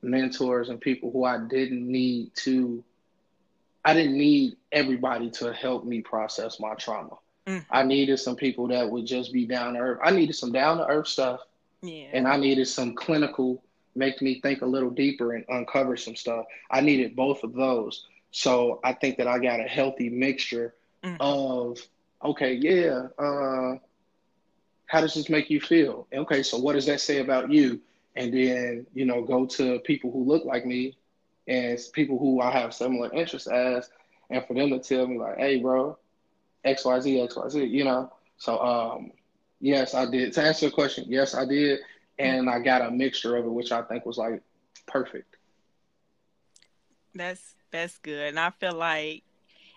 mentors 0.00 0.70
and 0.70 0.80
people 0.80 1.10
who 1.10 1.24
I 1.24 1.38
didn't 1.38 1.86
need 1.86 2.34
to 2.36 2.82
I 3.86 3.94
didn't 3.94 4.18
need 4.18 4.56
everybody 4.72 5.30
to 5.30 5.52
help 5.52 5.84
me 5.84 6.00
process 6.00 6.58
my 6.58 6.74
trauma. 6.74 7.18
Mm. 7.46 7.64
I 7.70 7.84
needed 7.84 8.18
some 8.18 8.34
people 8.34 8.66
that 8.68 8.90
would 8.90 9.06
just 9.06 9.32
be 9.32 9.46
down 9.46 9.74
to 9.74 9.78
earth. 9.78 10.00
I 10.02 10.10
needed 10.10 10.34
some 10.34 10.50
down 10.50 10.78
to 10.78 10.86
earth 10.88 11.06
stuff. 11.06 11.40
Yeah. 11.82 12.08
And 12.12 12.26
I 12.26 12.36
needed 12.36 12.66
some 12.66 12.96
clinical, 12.96 13.62
make 13.94 14.20
me 14.20 14.40
think 14.40 14.62
a 14.62 14.66
little 14.66 14.90
deeper 14.90 15.34
and 15.34 15.44
uncover 15.48 15.96
some 15.96 16.16
stuff. 16.16 16.46
I 16.68 16.80
needed 16.80 17.14
both 17.14 17.44
of 17.44 17.52
those. 17.52 18.06
So 18.32 18.80
I 18.82 18.92
think 18.92 19.18
that 19.18 19.28
I 19.28 19.38
got 19.38 19.60
a 19.60 19.68
healthy 19.68 20.10
mixture 20.10 20.74
mm. 21.04 21.16
of, 21.20 21.78
okay, 22.24 22.54
yeah, 22.54 23.06
uh, 23.20 23.76
how 24.86 25.00
does 25.00 25.14
this 25.14 25.30
make 25.30 25.48
you 25.48 25.60
feel? 25.60 26.08
Okay, 26.12 26.42
so 26.42 26.58
what 26.58 26.72
does 26.72 26.86
that 26.86 27.00
say 27.00 27.18
about 27.18 27.52
you? 27.52 27.80
And 28.16 28.34
then, 28.34 28.86
you 28.94 29.04
know, 29.04 29.22
go 29.22 29.46
to 29.46 29.78
people 29.80 30.10
who 30.10 30.24
look 30.24 30.44
like 30.44 30.66
me 30.66 30.96
and 31.46 31.78
people 31.92 32.18
who 32.18 32.40
I 32.40 32.50
have 32.50 32.74
similar 32.74 33.12
interests 33.12 33.48
as, 33.48 33.90
and 34.30 34.44
for 34.46 34.54
them 34.54 34.70
to 34.70 34.78
tell 34.78 35.06
me 35.06 35.18
like, 35.18 35.38
"Hey, 35.38 35.58
bro, 35.60 35.98
X 36.64 36.84
Y 36.84 37.00
Z 37.00 37.20
X 37.20 37.36
Y 37.36 37.48
Z," 37.48 37.64
you 37.64 37.84
know. 37.84 38.12
So, 38.38 38.58
um, 38.60 39.12
yes, 39.60 39.94
I 39.94 40.10
did. 40.10 40.32
To 40.34 40.42
answer 40.42 40.66
the 40.66 40.72
question, 40.72 41.04
yes, 41.08 41.34
I 41.34 41.44
did, 41.44 41.80
and 42.18 42.48
I 42.50 42.60
got 42.60 42.82
a 42.82 42.90
mixture 42.90 43.36
of 43.36 43.44
it, 43.44 43.50
which 43.50 43.72
I 43.72 43.82
think 43.82 44.04
was 44.06 44.18
like 44.18 44.42
perfect. 44.86 45.36
That's 47.14 47.54
that's 47.70 47.98
good, 47.98 48.28
and 48.28 48.38
I 48.40 48.50
feel 48.50 48.74
like 48.74 49.22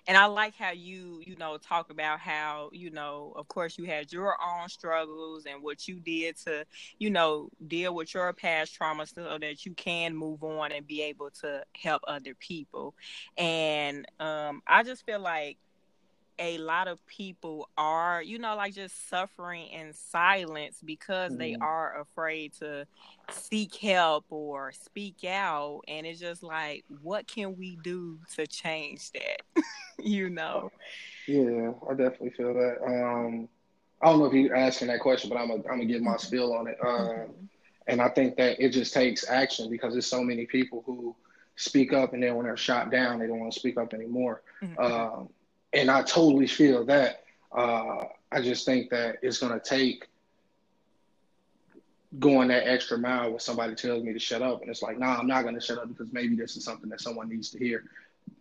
and 0.09 0.17
I 0.17 0.25
like 0.25 0.55
how 0.57 0.71
you, 0.71 1.21
you 1.23 1.35
know, 1.35 1.57
talk 1.59 1.91
about 1.91 2.19
how, 2.19 2.71
you 2.73 2.89
know, 2.89 3.31
of 3.35 3.47
course 3.47 3.77
you 3.77 3.85
had 3.85 4.11
your 4.11 4.35
own 4.43 4.67
struggles 4.67 5.45
and 5.45 5.61
what 5.61 5.87
you 5.87 5.99
did 5.99 6.35
to, 6.45 6.65
you 6.97 7.11
know, 7.11 7.49
deal 7.67 7.93
with 7.93 8.15
your 8.15 8.33
past 8.33 8.73
trauma 8.73 9.05
so 9.05 9.37
that 9.39 9.67
you 9.67 9.75
can 9.75 10.15
move 10.15 10.43
on 10.43 10.71
and 10.71 10.87
be 10.87 11.03
able 11.03 11.29
to 11.41 11.63
help 11.79 12.01
other 12.07 12.33
people. 12.39 12.95
And 13.37 14.07
um, 14.19 14.63
I 14.67 14.81
just 14.81 15.05
feel 15.05 15.19
like 15.19 15.59
a 16.39 16.57
lot 16.57 16.87
of 16.87 17.05
people 17.05 17.69
are, 17.77 18.23
you 18.23 18.39
know, 18.39 18.55
like 18.55 18.73
just 18.73 19.09
suffering 19.09 19.67
in 19.67 19.93
silence 19.93 20.79
because 20.83 21.31
mm-hmm. 21.31 21.39
they 21.39 21.55
are 21.59 22.01
afraid 22.01 22.53
to 22.59 22.87
seek 23.31 23.75
help 23.75 24.25
or 24.29 24.71
speak 24.71 25.23
out. 25.25 25.81
And 25.87 26.07
it's 26.07 26.19
just 26.19 26.41
like, 26.41 26.85
what 27.01 27.27
can 27.27 27.57
we 27.57 27.77
do 27.83 28.19
to 28.35 28.47
change 28.47 29.11
that? 29.11 29.41
you 29.99 30.29
know? 30.29 30.71
Yeah, 31.27 31.71
I 31.89 31.93
definitely 31.93 32.31
feel 32.31 32.53
that. 32.53 32.77
Um, 32.85 33.49
I 34.01 34.07
don't 34.07 34.19
know 34.19 34.25
if 34.25 34.33
you're 34.33 34.55
asking 34.55 34.87
that 34.87 35.01
question, 35.01 35.29
but 35.29 35.37
I'm 35.37 35.49
gonna 35.49 35.63
I'm 35.69 35.85
give 35.85 36.01
my 36.01 36.11
mm-hmm. 36.11 36.19
spiel 36.19 36.53
on 36.53 36.67
it. 36.67 36.77
Um, 36.81 36.89
mm-hmm. 36.89 37.31
And 37.87 38.01
I 38.01 38.09
think 38.09 38.37
that 38.37 38.63
it 38.63 38.69
just 38.69 38.93
takes 38.93 39.27
action 39.29 39.69
because 39.69 39.93
there's 39.93 40.05
so 40.05 40.23
many 40.23 40.45
people 40.45 40.83
who 40.85 41.15
speak 41.55 41.91
up 41.91 42.13
and 42.13 42.23
then 42.23 42.35
when 42.35 42.45
they're 42.45 42.55
shot 42.55 42.91
down, 42.91 43.19
they 43.19 43.27
don't 43.27 43.39
want 43.39 43.51
to 43.51 43.59
speak 43.59 43.77
up 43.77 43.93
anymore. 43.93 44.41
Mm-hmm. 44.63 44.79
Um, 44.79 45.29
and 45.73 45.89
I 45.89 46.03
totally 46.03 46.47
feel 46.47 46.85
that. 46.85 47.23
Uh, 47.51 48.05
I 48.31 48.41
just 48.41 48.65
think 48.65 48.91
that 48.91 49.17
it's 49.21 49.39
going 49.39 49.53
to 49.53 49.59
take 49.59 50.07
going 52.17 52.47
that 52.47 52.67
extra 52.67 52.97
mile 52.97 53.31
where 53.31 53.39
somebody 53.39 53.75
tells 53.75 54.03
me 54.03 54.13
to 54.13 54.19
shut 54.19 54.41
up, 54.41 54.61
and 54.61 54.69
it's 54.69 54.81
like, 54.81 54.97
nah, 54.97 55.17
I'm 55.17 55.27
not 55.27 55.43
going 55.43 55.55
to 55.55 55.61
shut 55.61 55.77
up 55.77 55.87
because 55.87 56.11
maybe 56.11 56.35
this 56.35 56.57
is 56.57 56.63
something 56.63 56.89
that 56.89 57.01
someone 57.01 57.29
needs 57.29 57.49
to 57.51 57.59
hear. 57.59 57.83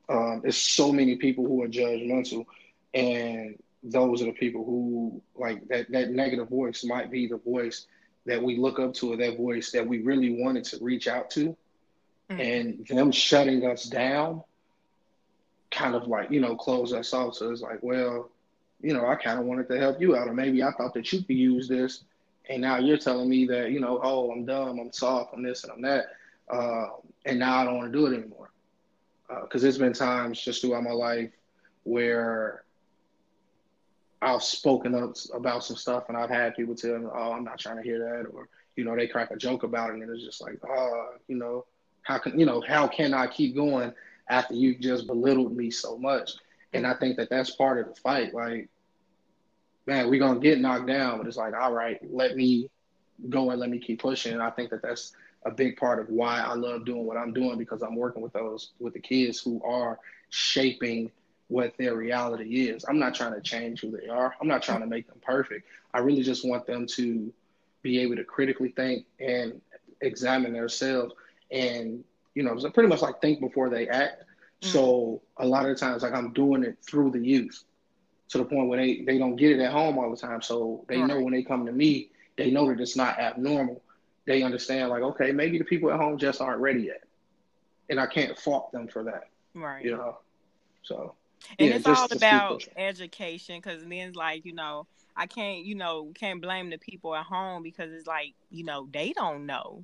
Um, 0.08 0.40
there's 0.42 0.56
so 0.56 0.92
many 0.92 1.16
people 1.16 1.46
who 1.46 1.62
are 1.62 1.68
judgmental, 1.68 2.46
and 2.94 3.62
those 3.82 4.22
are 4.22 4.26
the 4.26 4.32
people 4.32 4.64
who 4.64 5.20
like 5.36 5.68
that. 5.68 5.90
That 5.90 6.10
negative 6.10 6.48
voice 6.48 6.82
might 6.84 7.10
be 7.10 7.26
the 7.26 7.36
voice 7.36 7.86
that 8.24 8.42
we 8.42 8.56
look 8.56 8.78
up 8.78 8.94
to, 8.94 9.12
or 9.12 9.16
that 9.18 9.36
voice 9.36 9.70
that 9.72 9.86
we 9.86 10.00
really 10.00 10.42
wanted 10.42 10.64
to 10.64 10.78
reach 10.82 11.06
out 11.06 11.30
to, 11.32 11.56
mm-hmm. 12.30 12.40
and 12.40 12.86
them 12.86 13.12
shutting 13.12 13.66
us 13.66 13.84
down 13.84 14.42
kind 15.70 15.94
of 15.94 16.08
like, 16.08 16.30
you 16.30 16.40
know, 16.40 16.56
close 16.56 16.92
us 16.92 17.12
off. 17.12 17.34
So 17.34 17.50
it's 17.50 17.60
like, 17.60 17.82
well, 17.82 18.30
you 18.80 18.92
know, 18.92 19.06
I 19.06 19.16
kind 19.16 19.38
of 19.38 19.46
wanted 19.46 19.68
to 19.68 19.78
help 19.78 20.00
you 20.00 20.16
out, 20.16 20.28
or 20.28 20.34
maybe 20.34 20.62
I 20.62 20.70
thought 20.72 20.94
that 20.94 21.12
you 21.12 21.22
could 21.22 21.36
use 21.36 21.68
this, 21.68 22.04
and 22.48 22.62
now 22.62 22.78
you're 22.78 22.98
telling 22.98 23.28
me 23.28 23.44
that, 23.46 23.70
you 23.72 23.80
know, 23.80 24.00
oh, 24.02 24.30
I'm 24.30 24.44
dumb, 24.44 24.78
I'm 24.78 24.92
soft, 24.92 25.34
I'm 25.34 25.42
this 25.42 25.64
and 25.64 25.72
I'm 25.72 25.82
that, 25.82 26.06
uh, 26.48 26.86
and 27.26 27.38
now 27.38 27.58
I 27.58 27.64
don't 27.64 27.76
want 27.76 27.92
to 27.92 27.98
do 27.98 28.06
it 28.06 28.16
anymore. 28.16 28.50
Because 29.28 29.62
uh, 29.62 29.64
there's 29.64 29.78
been 29.78 29.92
times 29.92 30.40
just 30.40 30.62
throughout 30.62 30.84
my 30.84 30.92
life 30.92 31.30
where 31.82 32.62
I've 34.22 34.42
spoken 34.42 34.94
up 34.94 35.14
about 35.34 35.64
some 35.64 35.76
stuff, 35.76 36.04
and 36.08 36.16
I've 36.16 36.30
had 36.30 36.56
people 36.56 36.74
tell 36.74 36.98
me, 36.98 37.06
oh, 37.12 37.32
I'm 37.32 37.44
not 37.44 37.58
trying 37.58 37.76
to 37.76 37.82
hear 37.82 37.98
that, 37.98 38.30
or 38.30 38.48
you 38.76 38.84
know, 38.84 38.94
they 38.94 39.08
crack 39.08 39.32
a 39.32 39.36
joke 39.36 39.64
about 39.64 39.90
it, 39.90 39.94
and 39.94 40.10
it's 40.10 40.24
just 40.24 40.40
like, 40.40 40.58
oh, 40.66 41.14
you 41.26 41.36
know, 41.36 41.66
how 42.02 42.18
can 42.18 42.38
you 42.38 42.46
know, 42.46 42.62
how 42.66 42.86
can 42.86 43.12
I 43.12 43.26
keep 43.26 43.54
going? 43.54 43.92
After 44.28 44.54
you 44.54 44.74
just 44.76 45.06
belittled 45.06 45.56
me 45.56 45.70
so 45.70 45.96
much. 45.98 46.32
And 46.72 46.86
I 46.86 46.94
think 46.94 47.16
that 47.16 47.30
that's 47.30 47.50
part 47.50 47.78
of 47.78 47.94
the 47.94 48.00
fight. 48.00 48.34
Like, 48.34 48.68
man, 49.86 50.10
we're 50.10 50.20
gonna 50.20 50.40
get 50.40 50.60
knocked 50.60 50.86
down, 50.86 51.18
but 51.18 51.26
it's 51.26 51.36
like, 51.36 51.54
all 51.54 51.72
right, 51.72 51.98
let 52.12 52.36
me 52.36 52.70
go 53.28 53.50
and 53.50 53.60
let 53.60 53.70
me 53.70 53.78
keep 53.78 54.00
pushing. 54.00 54.32
And 54.32 54.42
I 54.42 54.50
think 54.50 54.70
that 54.70 54.82
that's 54.82 55.12
a 55.44 55.50
big 55.50 55.76
part 55.76 55.98
of 55.98 56.08
why 56.08 56.40
I 56.40 56.54
love 56.54 56.84
doing 56.84 57.04
what 57.04 57.16
I'm 57.16 57.32
doing 57.32 57.58
because 57.58 57.82
I'm 57.82 57.96
working 57.96 58.22
with 58.22 58.32
those 58.32 58.72
with 58.78 58.94
the 58.94 59.00
kids 59.00 59.40
who 59.40 59.62
are 59.64 59.98
shaping 60.30 61.10
what 61.48 61.72
their 61.78 61.94
reality 61.94 62.68
is. 62.68 62.84
I'm 62.86 62.98
not 62.98 63.14
trying 63.14 63.34
to 63.34 63.40
change 63.40 63.80
who 63.80 63.90
they 63.90 64.08
are. 64.08 64.34
I'm 64.40 64.48
not 64.48 64.62
trying 64.62 64.80
to 64.80 64.86
make 64.86 65.06
them 65.06 65.20
perfect. 65.22 65.66
I 65.94 66.00
really 66.00 66.22
just 66.22 66.46
want 66.46 66.66
them 66.66 66.86
to 66.88 67.32
be 67.82 68.00
able 68.00 68.16
to 68.16 68.24
critically 68.24 68.70
think 68.70 69.06
and 69.18 69.60
examine 70.02 70.52
themselves 70.52 71.14
and 71.50 72.04
you 72.38 72.44
know, 72.44 72.56
so 72.56 72.70
pretty 72.70 72.88
much 72.88 73.02
like 73.02 73.20
think 73.20 73.40
before 73.40 73.68
they 73.68 73.88
act. 73.88 74.22
Mm-hmm. 74.62 74.68
So 74.68 75.20
a 75.38 75.44
lot 75.44 75.68
of 75.68 75.76
times, 75.76 76.04
like 76.04 76.12
I'm 76.14 76.32
doing 76.32 76.62
it 76.62 76.78
through 76.88 77.10
the 77.10 77.18
youth 77.18 77.64
to 78.28 78.38
the 78.38 78.44
point 78.44 78.68
where 78.68 78.78
they, 78.78 79.02
they 79.02 79.18
don't 79.18 79.34
get 79.34 79.50
it 79.50 79.60
at 79.60 79.72
home 79.72 79.98
all 79.98 80.08
the 80.08 80.16
time. 80.16 80.40
So 80.40 80.84
they 80.88 80.98
right. 80.98 81.08
know 81.08 81.20
when 81.20 81.32
they 81.32 81.42
come 81.42 81.66
to 81.66 81.72
me, 81.72 82.10
they 82.36 82.52
know 82.52 82.68
that 82.68 82.78
it's 82.78 82.96
not 82.96 83.18
abnormal. 83.18 83.82
They 84.24 84.44
understand 84.44 84.90
like, 84.90 85.02
okay, 85.02 85.32
maybe 85.32 85.58
the 85.58 85.64
people 85.64 85.90
at 85.90 85.98
home 85.98 86.16
just 86.16 86.40
aren't 86.40 86.60
ready 86.60 86.82
yet. 86.82 87.02
And 87.90 87.98
I 87.98 88.06
can't 88.06 88.38
fault 88.38 88.70
them 88.70 88.86
for 88.86 89.02
that. 89.02 89.30
Right. 89.52 89.84
You 89.84 89.96
know, 89.96 90.18
so. 90.84 91.16
And 91.58 91.70
yeah, 91.70 91.74
it's 91.74 91.86
all 91.88 92.06
about 92.12 92.68
education 92.76 93.60
because 93.60 93.84
then, 93.84 94.12
like, 94.12 94.44
you 94.44 94.54
know, 94.54 94.86
I 95.16 95.26
can't, 95.26 95.64
you 95.64 95.74
know, 95.74 96.12
can't 96.14 96.40
blame 96.40 96.70
the 96.70 96.78
people 96.78 97.16
at 97.16 97.26
home 97.26 97.64
because 97.64 97.90
it's 97.90 98.06
like, 98.06 98.34
you 98.52 98.62
know, 98.62 98.88
they 98.92 99.12
don't 99.12 99.44
know. 99.44 99.82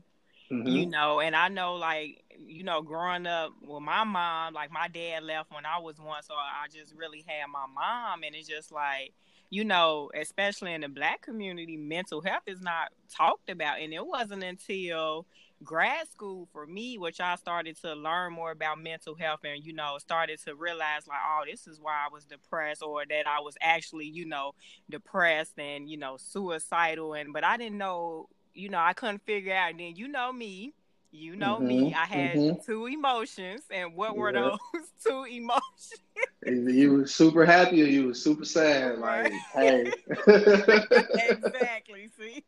Mm-hmm. 0.54 0.68
You 0.68 0.86
know, 0.86 1.20
and 1.20 1.34
I 1.34 1.48
know 1.48 1.74
like, 1.74 2.22
you 2.38 2.64
know, 2.64 2.82
growing 2.82 3.26
up 3.26 3.52
with 3.66 3.82
my 3.82 4.04
mom, 4.04 4.54
like 4.54 4.70
my 4.72 4.88
dad 4.88 5.22
left 5.22 5.52
when 5.52 5.66
I 5.66 5.78
was 5.78 5.98
one, 5.98 6.22
so 6.22 6.34
I 6.34 6.66
just 6.72 6.94
really 6.94 7.24
had 7.26 7.46
my 7.52 7.66
mom 7.72 8.22
and 8.22 8.34
it's 8.34 8.48
just 8.48 8.72
like 8.72 9.12
you 9.50 9.64
know, 9.64 10.10
especially 10.20 10.74
in 10.74 10.80
the 10.80 10.88
black 10.88 11.22
community, 11.22 11.76
mental 11.76 12.20
health 12.20 12.42
is 12.46 12.60
not 12.60 12.88
talked 13.08 13.48
about. 13.48 13.80
And 13.80 13.92
it 13.92 14.04
wasn't 14.04 14.42
until 14.42 15.26
grad 15.62 16.08
school 16.10 16.48
for 16.52 16.66
me, 16.66 16.98
which 16.98 17.20
I 17.20 17.36
started 17.36 17.80
to 17.82 17.94
learn 17.94 18.32
more 18.32 18.50
about 18.50 18.80
mental 18.80 19.14
health 19.14 19.40
and, 19.44 19.64
you 19.64 19.72
know, 19.72 19.96
started 19.98 20.40
to 20.44 20.56
realize 20.56 21.06
like, 21.06 21.20
oh, 21.24 21.44
this 21.48 21.68
is 21.68 21.80
why 21.80 21.92
I 21.92 22.12
was 22.12 22.24
depressed 22.24 22.82
or 22.82 23.04
that 23.08 23.28
I 23.28 23.40
was 23.40 23.56
actually, 23.60 24.06
you 24.06 24.26
know, 24.26 24.52
depressed 24.90 25.56
and, 25.56 25.88
you 25.88 25.98
know, 25.98 26.16
suicidal. 26.16 27.14
And, 27.14 27.32
but 27.32 27.44
I 27.44 27.56
didn't 27.56 27.78
know, 27.78 28.28
you 28.54 28.68
know, 28.68 28.78
I 28.78 28.92
couldn't 28.92 29.22
figure 29.26 29.54
out. 29.54 29.70
And 29.72 29.80
then, 29.80 29.96
you 29.96 30.08
know, 30.08 30.32
me, 30.32 30.74
you 31.14 31.36
know 31.36 31.56
mm-hmm, 31.56 31.66
me. 31.66 31.94
I 31.94 32.06
had 32.06 32.36
mm-hmm. 32.36 32.60
two 32.66 32.86
emotions, 32.86 33.62
and 33.70 33.94
what 33.94 34.16
were 34.16 34.32
those 34.32 34.58
two 35.06 35.24
emotions? 35.24 36.02
you 36.44 36.92
were 36.92 37.06
super 37.06 37.46
happy 37.46 37.82
or 37.82 37.86
you 37.86 38.08
were 38.08 38.14
super 38.14 38.44
sad. 38.44 38.98
Like, 39.04 39.32
hey. 39.52 39.92
exactly. 40.26 42.10
See, 42.18 42.44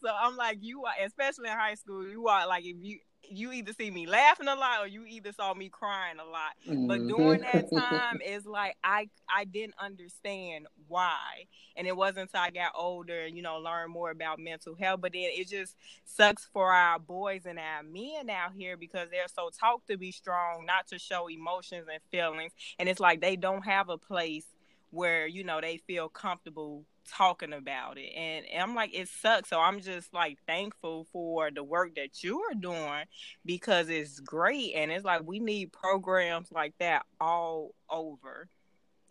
so 0.00 0.10
I'm 0.14 0.36
like, 0.36 0.58
you 0.60 0.84
are, 0.84 0.92
especially 1.04 1.48
in 1.48 1.56
high 1.56 1.74
school, 1.74 2.06
you 2.06 2.28
are 2.28 2.46
like, 2.46 2.64
if 2.64 2.76
you 2.80 2.98
you 3.32 3.52
either 3.52 3.72
see 3.72 3.90
me 3.90 4.06
laughing 4.06 4.48
a 4.48 4.54
lot 4.54 4.82
or 4.82 4.86
you 4.86 5.04
either 5.06 5.32
saw 5.32 5.54
me 5.54 5.68
crying 5.68 6.18
a 6.18 6.24
lot. 6.24 6.52
Mm-hmm. 6.68 6.86
But 6.86 7.06
during 7.06 7.40
that 7.52 7.70
time, 7.70 8.20
it's 8.22 8.46
like 8.46 8.76
I 8.84 9.08
I 9.28 9.44
didn't 9.44 9.74
understand 9.78 10.66
why, 10.88 11.46
and 11.76 11.86
it 11.86 11.96
wasn't 11.96 12.30
until 12.30 12.40
I 12.40 12.50
got 12.50 12.72
older, 12.76 13.22
and, 13.22 13.36
you 13.36 13.42
know, 13.42 13.58
learned 13.58 13.92
more 13.92 14.10
about 14.10 14.38
mental 14.38 14.74
health. 14.74 15.00
But 15.00 15.12
then 15.12 15.28
it 15.32 15.48
just 15.48 15.76
sucks 16.04 16.48
for 16.52 16.72
our 16.72 16.98
boys 16.98 17.46
and 17.46 17.58
our 17.58 17.82
men 17.82 18.30
out 18.30 18.52
here 18.56 18.76
because 18.76 19.08
they're 19.10 19.28
so 19.34 19.50
taught 19.58 19.86
to 19.88 19.96
be 19.96 20.12
strong, 20.12 20.66
not 20.66 20.86
to 20.88 20.98
show 20.98 21.28
emotions 21.28 21.86
and 21.92 22.02
feelings, 22.10 22.52
and 22.78 22.88
it's 22.88 23.00
like 23.00 23.20
they 23.20 23.36
don't 23.36 23.64
have 23.64 23.88
a 23.88 23.98
place 23.98 24.46
where 24.92 25.26
you 25.26 25.42
know 25.42 25.60
they 25.60 25.78
feel 25.78 26.08
comfortable 26.08 26.84
talking 27.10 27.52
about 27.52 27.98
it. 27.98 28.12
And, 28.16 28.46
and, 28.52 28.62
i'm 28.62 28.74
like 28.74 28.94
it 28.94 29.08
sucks. 29.08 29.50
So 29.50 29.60
i'm 29.60 29.80
just 29.80 30.12
like 30.14 30.38
thankful 30.46 31.06
for 31.12 31.50
the 31.50 31.64
work 31.64 31.96
that 31.96 32.22
you 32.22 32.40
are 32.42 32.54
doing 32.54 33.04
because 33.44 33.88
it's 33.88 34.20
great. 34.20 34.74
And 34.74 34.90
it's 34.90 35.04
like 35.04 35.22
we 35.24 35.40
need 35.40 35.72
programs 35.72 36.52
like 36.52 36.74
that 36.78 37.04
all 37.20 37.74
over 37.90 38.48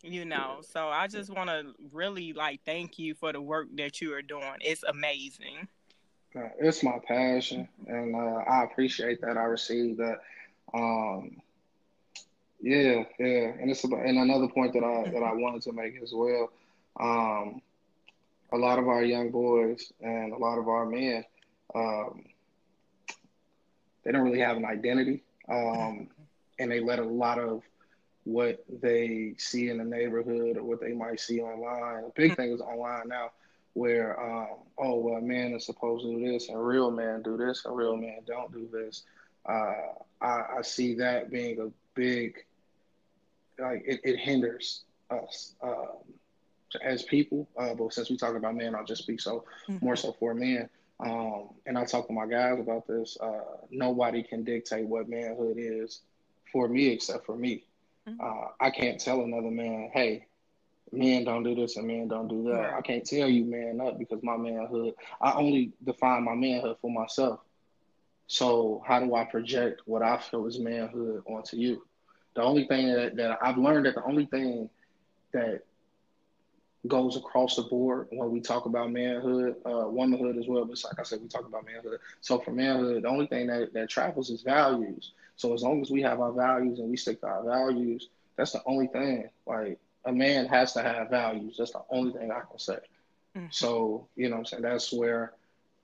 you 0.04 0.26
know? 0.26 0.62
So 0.62 0.88
i 0.88 1.08
just 1.08 1.30
want 1.30 1.50
to 1.50 1.74
really 1.92 2.34
like 2.34 2.62
thank 2.66 2.98
you 2.98 3.14
for 3.14 3.32
the 3.32 3.42
work 3.42 3.68
that 3.76 4.02
you 4.02 4.14
are 4.14 4.22
doing. 4.22 4.56
It's 4.62 4.84
amazing. 4.84 5.68
Uh, 6.36 6.50
it's 6.60 6.84
my 6.84 7.00
passion. 7.08 7.68
And 7.88 8.16
uh, 8.16 8.44
i 8.48 8.64
appreciate 8.64 9.22
that. 9.22 9.38
I 9.38 9.44
received 9.44 10.00
that. 10.00 10.22
Um 10.74 11.42
yeah, 12.62 13.04
yeah, 13.20 13.54
and 13.60 13.70
it's 13.70 13.84
about, 13.84 14.06
and 14.06 14.18
another 14.18 14.48
point 14.48 14.74
that 14.74 14.84
I 14.84 15.10
that 15.10 15.24
I 15.24 15.34
wanted 15.34 15.64
to 15.64 15.72
make 15.74 16.02
as 16.02 16.14
well. 16.14 16.52
Um, 17.00 17.62
a 18.54 18.58
lot 18.58 18.80
of 18.80 18.88
our 18.88 19.04
young 19.04 19.32
boys 19.32 19.92
and 20.02 20.34
a 20.34 20.38
lot 20.38 20.58
of 20.58 20.68
our 20.68 20.86
men, 20.86 21.24
um, 21.74 22.26
they 24.04 24.12
don't 24.12 24.24
really 24.24 24.42
have 24.42 24.58
an 24.58 24.66
identity, 24.66 25.24
um, 25.50 26.10
and 26.60 26.72
they 26.72 26.80
let 26.80 27.00
a 27.00 27.04
lot 27.06 27.40
of 27.40 27.64
what 28.24 28.64
they 28.82 29.34
see 29.38 29.70
in 29.70 29.78
the 29.78 29.84
neighborhood 29.84 30.58
or 30.58 30.64
what 30.64 30.80
they 30.80 30.94
might 30.94 31.20
see 31.20 31.42
online. 31.42 32.04
The 32.04 32.12
big 32.16 32.36
thing 32.36 32.52
is 32.52 32.62
online 32.62 33.08
now, 33.08 33.32
where 33.74 34.20
um, 34.22 34.58
oh 34.78 35.00
well, 35.00 35.16
a 35.16 35.22
man 35.22 35.54
is 35.54 35.66
supposed 35.66 36.04
to 36.04 36.14
do 36.16 36.32
this, 36.32 36.50
and 36.50 36.64
real 36.64 36.92
men 36.92 37.24
do 37.24 37.38
this, 37.38 37.66
and 37.66 37.76
real 37.76 37.96
men 37.96 38.20
don't 38.28 38.52
do 38.52 38.68
this. 38.72 39.04
Uh, 39.46 39.94
I, 40.22 40.58
I 40.58 40.62
see 40.62 40.96
that 40.96 41.32
being 41.32 41.60
a 41.60 41.70
big 41.96 42.46
like 43.62 43.84
it, 43.86 44.02
it 44.04 44.20
hinders 44.20 44.82
us 45.10 45.56
um, 45.62 45.98
as 46.84 47.04
people. 47.04 47.48
Uh, 47.58 47.74
but 47.74 47.94
since 47.94 48.10
we 48.10 48.18
talk 48.18 48.36
about 48.36 48.56
men, 48.56 48.76
I'll 48.76 48.86
just 48.86 49.04
speak 49.04 49.22
so 49.22 49.46
mm-hmm. 49.68 49.86
more 49.86 49.96
so 49.96 50.16
for 50.20 50.34
men. 50.34 50.70
Um, 51.00 51.50
and 51.66 51.78
I 51.78 51.86
talk 51.86 52.08
to 52.08 52.14
my 52.14 52.28
guys 52.28 52.60
about 52.60 52.88
this. 52.88 53.18
Uh, 53.20 53.58
nobody 53.72 54.22
can 54.24 54.44
dictate 54.44 54.86
what 54.86 55.10
manhood 55.10 55.58
is 55.58 56.02
for 56.52 56.68
me 56.68 56.90
except 56.90 57.26
for 57.26 57.36
me. 57.36 57.64
Mm-hmm. 58.08 58.22
Uh, 58.22 58.50
I 58.60 58.70
can't 58.70 59.00
tell 59.00 59.22
another 59.22 59.52
man, 59.52 59.90
hey, 59.94 60.28
men 60.92 61.24
don't 61.24 61.44
do 61.44 61.56
this 61.56 61.78
and 61.78 61.88
men 61.88 62.08
don't 62.08 62.28
do 62.28 62.44
that. 62.44 62.52
Right. 62.52 62.74
I 62.74 62.82
can't 62.82 63.06
tell 63.06 63.28
you 63.28 63.46
man 63.46 63.82
up 63.82 63.98
because 63.98 64.22
my 64.22 64.38
manhood, 64.38 64.94
I 65.22 65.34
only 65.34 65.72
define 65.84 66.24
my 66.24 66.36
manhood 66.36 66.78
for 66.82 66.92
myself. 66.92 67.40
So 68.28 68.84
how 68.86 69.00
do 69.00 69.14
I 69.16 69.26
project 69.26 69.82
what 69.86 70.02
I 70.02 70.18
feel 70.18 70.48
is 70.48 70.60
manhood 70.60 71.24
onto 71.26 71.58
you? 71.58 71.84
The 72.34 72.42
only 72.44 72.66
thing 72.66 72.94
that, 72.94 73.16
that 73.18 73.40
I've 73.42 73.58
learned 73.58 73.86
that 73.86 73.96
the 73.96 74.04
only 74.04 74.26
thing 74.26 74.70
that 75.34 75.64
goes 76.88 77.16
across 77.16 77.56
the 77.56 77.64
board 77.64 78.08
when 78.12 78.32
we 78.32 78.42
talk 78.42 78.66
about 78.66 78.92
manhood, 78.92 79.56
uh, 79.66 79.88
womanhood 79.88 80.38
as 80.38 80.48
well. 80.48 80.66
But 80.66 80.84
like 80.84 81.00
I 81.00 81.04
said, 81.04 81.22
we 81.22 81.28
talk 81.28 81.46
about 81.46 81.66
manhood. 81.66 82.00
So 82.22 82.40
for 82.40 82.52
manhood, 82.52 83.04
the 83.04 83.08
only 83.08 83.28
thing 83.28 83.48
that, 83.48 83.74
that 83.74 83.90
travels 83.90 84.30
is 84.30 84.42
values. 84.42 85.12
So 85.36 85.54
as 85.54 85.62
long 85.62 85.82
as 85.82 85.92
we 85.92 86.02
have 86.02 86.20
our 86.20 86.32
values 86.32 86.80
and 86.80 86.90
we 86.90 86.98
stick 86.98 87.22
to 87.22 87.28
our 87.28 87.44
values, 87.44 88.10
that's 88.36 88.52
the 88.52 88.62
only 88.66 88.88
thing. 88.88 89.30
Like 89.46 89.80
a 90.06 90.12
man 90.12 90.48
has 90.48 90.74
to 90.74 90.82
have 90.82 91.10
values. 91.10 91.56
That's 91.58 91.72
the 91.72 91.84
only 91.90 92.14
thing 92.14 92.32
I 92.32 92.42
can 92.42 92.60
say. 92.60 92.80
Mm-hmm. 93.36 93.48
So, 93.52 94.08
you 94.16 94.30
know 94.30 94.38
I'm 94.38 94.46
saying? 94.46 94.64
That's 94.64 94.92
where 94.92 95.34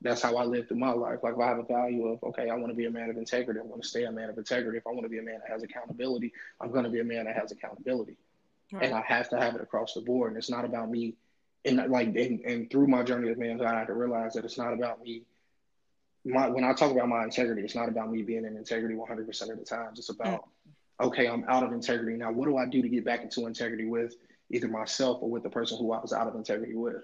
that's 0.02 0.22
how 0.22 0.36
I 0.36 0.44
live 0.44 0.68
through 0.68 0.78
my 0.78 0.92
life. 0.92 1.20
Like 1.24 1.34
if 1.34 1.40
I 1.40 1.48
have 1.48 1.60
a 1.60 1.64
value 1.64 2.08
of, 2.08 2.24
okay, 2.24 2.50
I 2.50 2.56
want 2.56 2.70
to 2.70 2.76
be 2.76 2.86
a 2.86 2.92
man 2.92 3.10
of 3.10 3.18
integrity. 3.18 3.60
I 3.60 3.64
want 3.64 3.82
to 3.82 3.88
stay 3.88 4.04
a 4.04 4.12
man 4.12 4.30
of 4.30 4.38
integrity. 4.38 4.78
If 4.78 4.86
I 4.86 4.92
want 4.92 5.04
to 5.04 5.10
be 5.10 5.18
a 5.18 5.24
man 5.24 5.40
that 5.42 5.52
has 5.52 5.64
accountability, 5.64 6.34
I'm 6.62 6.72
going 6.72 6.84
to 6.84 6.90
be 6.90 7.00
a 7.00 7.04
man 7.04 7.26
that 7.26 7.36
has 7.36 7.52
accountability. 7.52 8.18
Right. 8.72 8.84
And 8.84 8.94
I 8.94 9.02
have 9.02 9.30
to 9.30 9.40
have 9.40 9.56
it 9.56 9.62
across 9.62 9.94
the 9.94 10.02
board. 10.02 10.32
And 10.32 10.38
it's 10.38 10.50
not 10.50 10.66
about 10.66 10.92
me. 10.92 11.16
And 11.66 11.78
like, 11.90 12.08
and, 12.08 12.42
and 12.42 12.70
through 12.70 12.88
my 12.88 13.02
journey 13.04 13.30
as 13.30 13.38
manhood, 13.38 13.66
I 13.66 13.80
had 13.80 13.88
to 13.88 13.94
realize 13.94 14.34
that 14.34 14.46
it's 14.46 14.58
not 14.58 14.74
about 14.74 15.02
me. 15.02 15.24
My, 16.24 16.48
when 16.48 16.64
I 16.64 16.74
talk 16.74 16.92
about 16.92 17.08
my 17.08 17.24
integrity, 17.24 17.64
it's 17.64 17.76
not 17.76 17.90
about 17.90 18.12
me 18.12 18.22
being 18.22 18.46
in 18.46 18.56
integrity 18.56 18.96
100% 18.96 19.52
of 19.52 19.58
the 19.58 19.66
times. 19.66 19.98
It's 19.98 20.10
about, 20.10 20.44
mm. 20.44 21.08
okay, 21.08 21.28
I'm 21.28 21.46
out 21.48 21.64
of 21.64 21.72
integrity. 21.72 22.18
Now, 22.18 22.32
what 22.32 22.48
do 22.48 22.58
I 22.58 22.66
do 22.66 22.82
to 22.82 22.90
get 22.90 23.04
back 23.04 23.24
into 23.24 23.48
integrity 23.48 23.86
with 23.86 24.16
either 24.52 24.68
myself 24.68 25.20
or 25.22 25.30
with 25.30 25.44
the 25.44 25.50
person 25.50 25.78
who 25.80 25.92
I 25.94 26.02
was 26.02 26.14
out 26.14 26.28
of 26.28 26.36
integrity 26.36 26.76
with? 26.76 27.04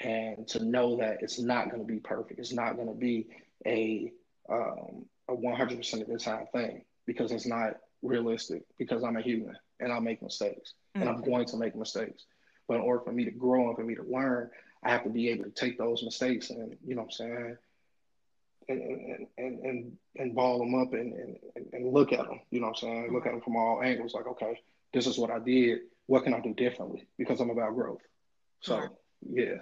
And 0.00 0.48
to 0.48 0.64
know 0.64 0.96
that 0.96 1.18
it's 1.20 1.38
not 1.38 1.70
going 1.70 1.82
to 1.82 1.86
be 1.86 2.00
perfect. 2.00 2.40
It's 2.40 2.52
not 2.52 2.76
going 2.76 2.88
to 2.88 2.94
be 2.94 3.28
a 3.66 4.12
um, 4.48 5.06
a 5.28 5.36
100% 5.36 6.00
of 6.00 6.08
the 6.08 6.18
time 6.18 6.46
thing 6.52 6.84
because 7.06 7.30
it's 7.30 7.46
not 7.46 7.74
realistic. 8.02 8.62
Because 8.78 9.04
I'm 9.04 9.16
a 9.16 9.22
human 9.22 9.56
and 9.78 9.92
I 9.92 10.00
make 10.00 10.22
mistakes 10.22 10.74
mm-hmm. 10.94 11.02
and 11.02 11.10
I'm 11.10 11.22
mm-hmm. 11.22 11.30
going 11.30 11.46
to 11.46 11.56
make 11.56 11.76
mistakes. 11.76 12.24
But 12.66 12.76
in 12.76 12.82
order 12.82 13.02
for 13.04 13.12
me 13.12 13.24
to 13.24 13.30
grow 13.30 13.68
and 13.68 13.76
for 13.76 13.84
me 13.84 13.94
to 13.94 14.02
learn, 14.02 14.50
I 14.82 14.90
have 14.90 15.04
to 15.04 15.10
be 15.10 15.28
able 15.28 15.44
to 15.44 15.50
take 15.50 15.78
those 15.78 16.02
mistakes 16.02 16.50
and 16.50 16.76
you 16.84 16.94
know 16.94 17.02
what 17.02 17.14
I'm 17.20 17.28
saying. 17.28 17.56
And, 18.68 18.82
and, 18.82 19.26
and, 19.36 19.64
and, 19.64 19.96
and 20.16 20.34
ball 20.34 20.60
them 20.60 20.80
up 20.80 20.92
and, 20.92 21.12
and, 21.12 21.36
and 21.72 21.92
look 21.92 22.12
at 22.12 22.24
them, 22.24 22.40
you 22.50 22.60
know 22.60 22.68
what 22.68 22.82
I'm 22.84 22.88
saying? 22.88 23.12
Look 23.12 23.26
at 23.26 23.32
them 23.32 23.40
from 23.40 23.56
all 23.56 23.82
angles, 23.82 24.14
like, 24.14 24.28
okay, 24.28 24.60
this 24.92 25.08
is 25.08 25.18
what 25.18 25.30
I 25.30 25.40
did. 25.40 25.80
What 26.06 26.22
can 26.22 26.34
I 26.34 26.40
do 26.40 26.54
differently? 26.54 27.08
Because 27.18 27.40
I'm 27.40 27.50
about 27.50 27.74
growth. 27.74 28.02
So, 28.60 28.80
yeah. 29.28 29.56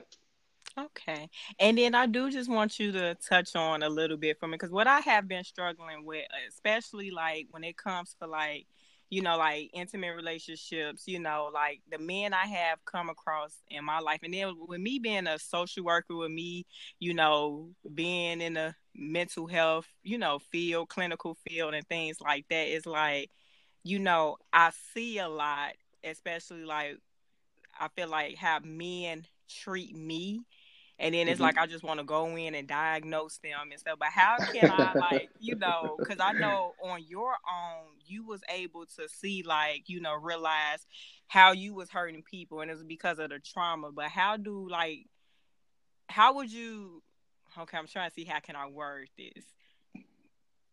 Okay. 0.79 1.29
And 1.59 1.77
then 1.79 1.95
I 1.95 2.07
do 2.07 2.31
just 2.31 2.49
want 2.49 2.79
you 2.79 2.93
to 2.93 3.17
touch 3.17 3.57
on 3.57 3.83
a 3.83 3.89
little 3.89 4.17
bit 4.17 4.39
for 4.39 4.47
me 4.47 4.53
because 4.53 4.71
what 4.71 4.87
I 4.87 5.01
have 5.01 5.27
been 5.27 5.43
struggling 5.45 6.05
with, 6.05 6.27
especially 6.49 7.11
like 7.11 7.49
when 7.51 7.65
it 7.65 7.77
comes 7.77 8.15
to 8.21 8.29
like, 8.29 8.67
you 9.11 9.23
know, 9.23 9.37
like 9.39 9.71
intimate 9.73 10.15
relationships, 10.15 11.05
you 11.07 11.19
know, 11.19 11.51
like 11.53 11.81
the 11.91 11.99
men 11.99 12.33
I 12.33 12.47
have 12.47 12.85
come 12.85 13.09
across 13.09 13.57
in 13.71 13.85
my 13.85 13.99
life. 13.99 14.21
And 14.23 14.33
then 14.35 14.55
with 14.69 14.81
me 14.81 14.99
being 14.99 15.27
a 15.27 15.39
social 15.39 15.85
worker, 15.85 16.15
with 16.15 16.31
me, 16.31 16.67
you 17.01 17.15
know, 17.15 17.71
being 17.95 18.41
in 18.41 18.55
the 18.55 18.75
mental 18.95 19.47
health, 19.47 19.87
you 20.03 20.19
know, 20.19 20.39
field, 20.39 20.91
clinical 20.91 21.37
field, 21.49 21.75
and 21.75 21.89
things 21.89 22.21
like 22.21 22.47
that, 22.51 22.69
is 22.69 22.87
like, 22.87 23.31
you 23.83 23.99
know, 23.99 24.37
I 24.53 24.73
see 24.95 25.19
a 25.19 25.29
lot, 25.29 25.73
especially 26.05 26.65
like, 26.65 26.99
I 27.81 27.89
feel 27.89 28.09
like 28.09 28.37
how 28.37 28.61
men 28.63 29.27
treat 29.49 29.97
me 29.97 30.43
and 30.99 31.15
then 31.15 31.29
it's 31.29 31.37
mm-hmm. 31.37 31.45
like 31.45 31.59
I 31.59 31.67
just 31.67 31.85
want 31.85 32.01
to 32.01 32.05
go 32.05 32.37
in 32.37 32.55
and 32.55 32.67
diagnose 32.67 33.39
them 33.39 33.71
and 33.71 33.79
stuff. 33.79 33.99
But 33.99 34.09
how 34.09 34.37
can 34.39 34.71
I 34.71 34.93
like 35.11 35.31
you 35.39 35.55
know? 35.55 35.97
Because 35.99 36.19
I 36.21 36.33
know 36.33 36.75
on 36.83 37.05
your 37.07 37.31
own 37.31 37.87
you 38.07 38.25
was 38.25 38.41
able 38.49 38.87
to 38.97 39.09
see 39.09 39.43
like 39.43 39.85
you 39.89 40.01
know 40.01 40.15
realize 40.15 40.87
how 41.29 41.53
you 41.53 41.75
was 41.75 41.91
hurting 41.91 42.23
people 42.23 42.61
and 42.61 42.71
it 42.71 42.75
was 42.75 42.85
because 42.85 43.19
of 43.19 43.31
the 43.31 43.39
trauma. 43.39 43.93
But 43.93 44.09
how 44.09 44.37
do 44.37 44.69
like 44.69 45.07
how 46.09 46.35
would 46.35 46.51
you? 46.51 47.03
Okay, 47.57 47.79
I'm 47.79 47.87
trying 47.87 48.11
to 48.11 48.15
see 48.15 48.25
how 48.25 48.41
can 48.41 48.57
I 48.57 48.67
word 48.67 49.09
this. 49.17 49.45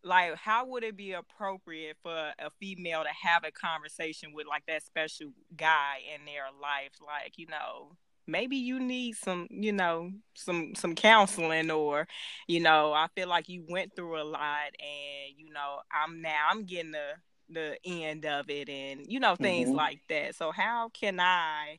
Like, 0.02 0.36
how 0.36 0.66
would 0.66 0.84
it 0.84 0.96
be 0.96 1.12
appropriate 1.12 1.96
for 2.02 2.32
a 2.38 2.50
female 2.60 3.02
to 3.02 3.28
have 3.28 3.42
a 3.44 3.50
conversation 3.50 4.32
with 4.32 4.46
like 4.46 4.64
that 4.66 4.84
special 4.84 5.30
guy 5.56 5.96
in 6.14 6.24
their 6.26 6.44
life? 6.60 6.92
Like, 7.04 7.38
you 7.38 7.46
know, 7.48 7.96
maybe 8.26 8.56
you 8.56 8.80
need 8.80 9.16
some, 9.16 9.46
you 9.50 9.72
know, 9.72 10.10
some 10.34 10.74
some 10.74 10.94
counseling 10.94 11.70
or, 11.70 12.06
you 12.46 12.60
know, 12.60 12.92
I 12.92 13.08
feel 13.14 13.28
like 13.28 13.48
you 13.48 13.64
went 13.68 13.94
through 13.94 14.20
a 14.20 14.24
lot 14.24 14.72
and, 14.78 15.36
you 15.36 15.52
know, 15.52 15.80
I'm 15.92 16.20
now 16.22 16.48
I'm 16.50 16.64
getting 16.64 16.92
the 16.92 17.12
the 17.48 17.76
end 17.84 18.24
of 18.26 18.50
it 18.50 18.68
and 18.68 19.06
you 19.06 19.20
know 19.20 19.36
things 19.36 19.68
mm-hmm. 19.68 19.76
like 19.76 20.00
that. 20.08 20.34
So 20.34 20.50
how 20.50 20.88
can 20.88 21.20
I 21.20 21.78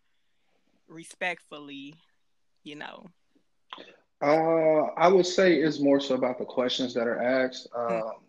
respectfully, 0.88 1.96
you 2.64 2.76
know? 2.76 3.06
Uh, 4.22 4.86
I 4.98 5.08
would 5.08 5.26
say 5.26 5.56
it's 5.56 5.80
more 5.80 6.00
so 6.00 6.16
about 6.16 6.40
the 6.40 6.46
questions 6.46 6.94
that 6.94 7.08
are 7.08 7.22
asked. 7.22 7.68
mm-hmm. 7.76 8.24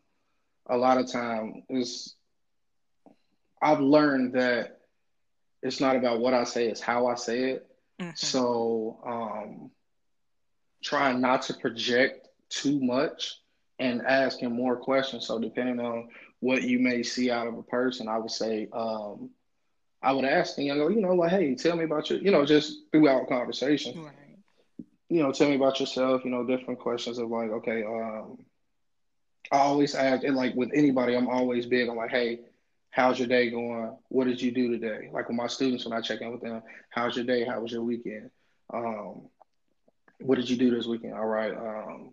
A 0.70 0.76
lot 0.76 0.98
of 0.98 1.10
time 1.10 1.62
is 1.70 2.16
I've 3.62 3.80
learned 3.80 4.34
that 4.34 4.80
it's 5.62 5.80
not 5.80 5.96
about 5.96 6.20
what 6.20 6.34
I 6.34 6.44
say, 6.44 6.68
it's 6.68 6.80
how 6.80 7.06
I 7.06 7.14
say 7.14 7.52
it. 7.52 7.67
Mm-hmm. 8.00 8.10
So 8.14 9.00
um, 9.04 9.70
trying 10.82 11.20
not 11.20 11.42
to 11.42 11.54
project 11.54 12.28
too 12.48 12.80
much 12.80 13.34
and 13.78 14.02
asking 14.02 14.52
more 14.52 14.76
questions. 14.76 15.26
So 15.26 15.38
depending 15.38 15.80
on 15.80 16.08
what 16.40 16.62
you 16.62 16.78
may 16.78 17.02
see 17.02 17.30
out 17.30 17.46
of 17.46 17.58
a 17.58 17.62
person, 17.62 18.08
I 18.08 18.18
would 18.18 18.30
say 18.30 18.68
um, 18.72 19.30
I 20.02 20.12
would 20.12 20.24
ask 20.24 20.56
them, 20.56 20.66
you 20.66 20.74
know, 20.74 20.88
you 20.88 21.00
know, 21.00 21.14
like, 21.14 21.30
hey, 21.30 21.54
tell 21.54 21.76
me 21.76 21.84
about 21.84 22.10
your, 22.10 22.20
you 22.20 22.30
know, 22.30 22.44
just 22.44 22.90
throughout 22.92 23.28
conversation. 23.28 24.04
Right. 24.04 24.14
You 25.08 25.22
know, 25.22 25.32
tell 25.32 25.48
me 25.48 25.56
about 25.56 25.80
yourself, 25.80 26.24
you 26.24 26.30
know, 26.30 26.44
different 26.44 26.80
questions 26.80 27.18
of 27.18 27.30
like, 27.30 27.50
okay, 27.50 27.82
um, 27.82 28.38
I 29.50 29.58
always 29.58 29.94
ask, 29.94 30.22
and 30.22 30.36
like 30.36 30.54
with 30.54 30.70
anybody, 30.74 31.16
I'm 31.16 31.28
always 31.28 31.66
big 31.66 31.88
on 31.88 31.96
like, 31.96 32.10
hey, 32.10 32.40
how's 32.98 33.16
your 33.16 33.28
day 33.28 33.48
going? 33.48 33.96
What 34.08 34.26
did 34.26 34.42
you 34.42 34.50
do 34.50 34.76
today? 34.76 35.08
Like 35.12 35.28
with 35.28 35.36
my 35.36 35.46
students, 35.46 35.84
when 35.84 35.96
I 35.96 36.00
check 36.00 36.20
in 36.20 36.32
with 36.32 36.40
them, 36.40 36.62
how's 36.90 37.14
your 37.14 37.24
day? 37.24 37.44
How 37.44 37.60
was 37.60 37.70
your 37.70 37.84
weekend? 37.84 38.28
Um, 38.74 39.28
what 40.18 40.34
did 40.34 40.50
you 40.50 40.56
do 40.56 40.74
this 40.74 40.86
weekend? 40.86 41.14
All 41.14 41.24
right. 41.24 41.52
Um, 41.52 42.10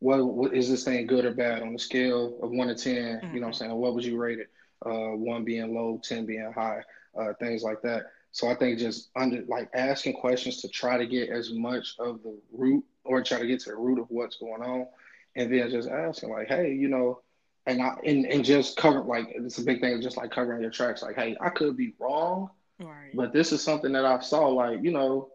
what, 0.00 0.18
what 0.24 0.54
is 0.54 0.68
this 0.68 0.82
thing 0.82 1.06
good 1.06 1.24
or 1.24 1.30
bad 1.30 1.62
on 1.62 1.72
the 1.72 1.78
scale 1.78 2.36
of 2.42 2.50
one 2.50 2.66
to 2.66 2.74
10? 2.74 2.94
Mm-hmm. 2.94 3.26
You 3.32 3.40
know 3.40 3.46
what 3.46 3.46
I'm 3.46 3.52
mm-hmm. 3.52 3.58
saying? 3.58 3.74
What 3.76 3.94
would 3.94 4.04
you 4.04 4.16
rate 4.16 4.40
it? 4.40 4.50
Uh, 4.84 5.14
one 5.14 5.44
being 5.44 5.72
low, 5.72 6.00
10 6.02 6.26
being 6.26 6.52
high, 6.52 6.82
uh, 7.16 7.32
things 7.38 7.62
like 7.62 7.80
that. 7.82 8.06
So 8.32 8.48
I 8.48 8.56
think 8.56 8.80
just 8.80 9.10
under 9.14 9.44
like 9.46 9.70
asking 9.72 10.14
questions 10.14 10.60
to 10.62 10.68
try 10.68 10.98
to 10.98 11.06
get 11.06 11.30
as 11.30 11.52
much 11.52 11.94
of 12.00 12.24
the 12.24 12.36
root 12.52 12.84
or 13.04 13.22
try 13.22 13.38
to 13.38 13.46
get 13.46 13.60
to 13.60 13.70
the 13.70 13.76
root 13.76 14.00
of 14.00 14.06
what's 14.10 14.38
going 14.38 14.62
on. 14.62 14.88
And 15.36 15.52
then 15.52 15.70
just 15.70 15.88
asking 15.88 16.30
like, 16.30 16.48
hey, 16.48 16.74
you 16.74 16.88
know, 16.88 17.20
and 17.68 17.82
I 17.82 17.94
and, 18.04 18.24
and 18.24 18.44
just 18.44 18.76
cover 18.76 19.02
like 19.02 19.28
it's 19.28 19.58
a 19.58 19.62
big 19.62 19.80
thing, 19.80 20.00
just 20.00 20.16
like 20.16 20.30
covering 20.30 20.62
your 20.62 20.70
tracks. 20.70 21.02
Like, 21.02 21.16
hey, 21.16 21.36
I 21.40 21.50
could 21.50 21.76
be 21.76 21.92
wrong, 21.98 22.50
right. 22.80 23.14
but 23.14 23.32
this 23.32 23.52
is 23.52 23.62
something 23.62 23.92
that 23.92 24.06
I 24.06 24.20
saw. 24.20 24.48
Like, 24.48 24.82
you 24.82 24.90
know, 24.90 25.28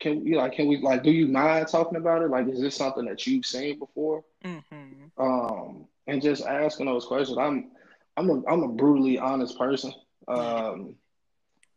can 0.00 0.26
you 0.26 0.36
like 0.36 0.52
can 0.52 0.66
we 0.66 0.78
like 0.78 1.04
do 1.04 1.12
you 1.12 1.28
mind 1.28 1.68
talking 1.68 1.96
about 1.96 2.22
it? 2.22 2.30
Like, 2.30 2.48
is 2.48 2.60
this 2.60 2.74
something 2.74 3.04
that 3.04 3.24
you've 3.26 3.46
seen 3.46 3.78
before? 3.78 4.24
Mm-hmm. 4.44 5.22
Um, 5.22 5.86
and 6.08 6.20
just 6.20 6.44
asking 6.44 6.86
those 6.86 7.06
questions. 7.06 7.38
I'm 7.38 7.70
I'm 8.16 8.28
a 8.28 8.42
I'm 8.48 8.64
a 8.64 8.68
brutally 8.68 9.18
honest 9.18 9.56
person, 9.56 9.94
um, 10.26 10.96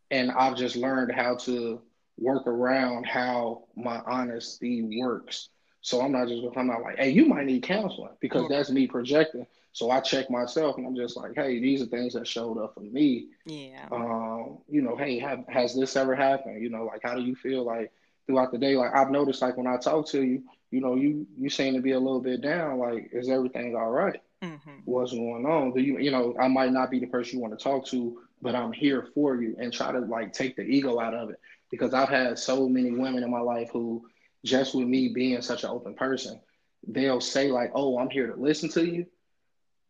and 0.09 0.31
I've 0.31 0.57
just 0.57 0.75
learned 0.75 1.11
how 1.11 1.35
to 1.37 1.81
work 2.17 2.47
around 2.47 3.05
how 3.05 3.65
my 3.75 4.01
honesty 4.07 4.81
works. 4.99 5.49
So 5.83 6.01
I'm 6.01 6.13
not 6.13 6.27
just 6.27 6.43
I'm 6.55 6.67
not 6.67 6.81
like, 6.81 6.97
hey, 6.97 7.09
you 7.09 7.25
might 7.25 7.45
need 7.45 7.63
counseling 7.63 8.13
because 8.19 8.47
that's 8.49 8.69
me 8.71 8.87
projecting. 8.87 9.45
So 9.73 9.91
I 9.91 9.99
check 9.99 10.29
myself 10.29 10.77
and 10.77 10.87
I'm 10.87 10.95
just 10.95 11.17
like, 11.17 11.33
hey, 11.35 11.59
these 11.59 11.81
are 11.81 11.87
things 11.87 12.13
that 12.13 12.25
showed 12.25 12.57
up 12.57 12.73
for 12.73 12.79
me. 12.79 13.27
Yeah. 13.45 13.87
Um, 13.91 14.59
you 14.69 14.81
know, 14.81 14.95
hey, 14.95 15.19
have, 15.19 15.43
has 15.49 15.75
this 15.75 15.95
ever 15.95 16.15
happened? 16.15 16.61
You 16.61 16.69
know, 16.69 16.85
like 16.85 17.01
how 17.03 17.15
do 17.15 17.21
you 17.21 17.35
feel 17.35 17.63
like 17.63 17.91
throughout 18.25 18.51
the 18.51 18.57
day? 18.57 18.77
Like 18.77 18.95
I've 18.95 19.11
noticed 19.11 19.41
like 19.41 19.57
when 19.57 19.67
I 19.67 19.77
talk 19.77 20.07
to 20.09 20.23
you, 20.23 20.43
you 20.71 20.79
know, 20.79 20.95
you 20.95 21.27
you 21.37 21.49
seem 21.49 21.73
to 21.73 21.81
be 21.81 21.91
a 21.91 21.99
little 21.99 22.21
bit 22.21 22.41
down. 22.41 22.79
Like, 22.79 23.09
is 23.11 23.29
everything 23.29 23.75
all 23.75 23.91
right? 23.91 24.21
mm-hmm. 24.43 24.71
What's 24.85 25.11
going 25.11 25.45
on? 25.45 25.73
Do 25.73 25.81
you 25.81 25.97
you 25.99 26.11
know, 26.11 26.35
I 26.39 26.47
might 26.47 26.71
not 26.71 26.91
be 26.91 26.99
the 26.99 27.07
person 27.07 27.37
you 27.37 27.41
want 27.41 27.57
to 27.57 27.63
talk 27.63 27.85
to, 27.87 28.21
but 28.41 28.55
I'm 28.55 28.71
here 28.71 29.07
for 29.13 29.41
you 29.41 29.55
and 29.59 29.71
try 29.71 29.91
to 29.91 29.99
like 29.99 30.33
take 30.33 30.55
the 30.55 30.63
ego 30.63 30.99
out 30.99 31.13
of 31.13 31.29
it. 31.29 31.39
Because 31.71 31.93
I've 31.93 32.09
had 32.09 32.37
so 32.37 32.69
many 32.69 32.91
women 32.91 33.23
in 33.23 33.31
my 33.31 33.39
life 33.39 33.69
who 33.71 34.05
just 34.43 34.75
with 34.75 34.87
me 34.87 35.09
being 35.09 35.41
such 35.41 35.63
an 35.63 35.69
open 35.69 35.93
person, 35.93 36.39
they'll 36.87 37.21
say 37.21 37.49
like, 37.49 37.71
"Oh, 37.73 37.97
I'm 37.97 38.09
here 38.09 38.27
to 38.27 38.39
listen 38.39 38.69
to 38.69 38.85
you," 38.85 39.05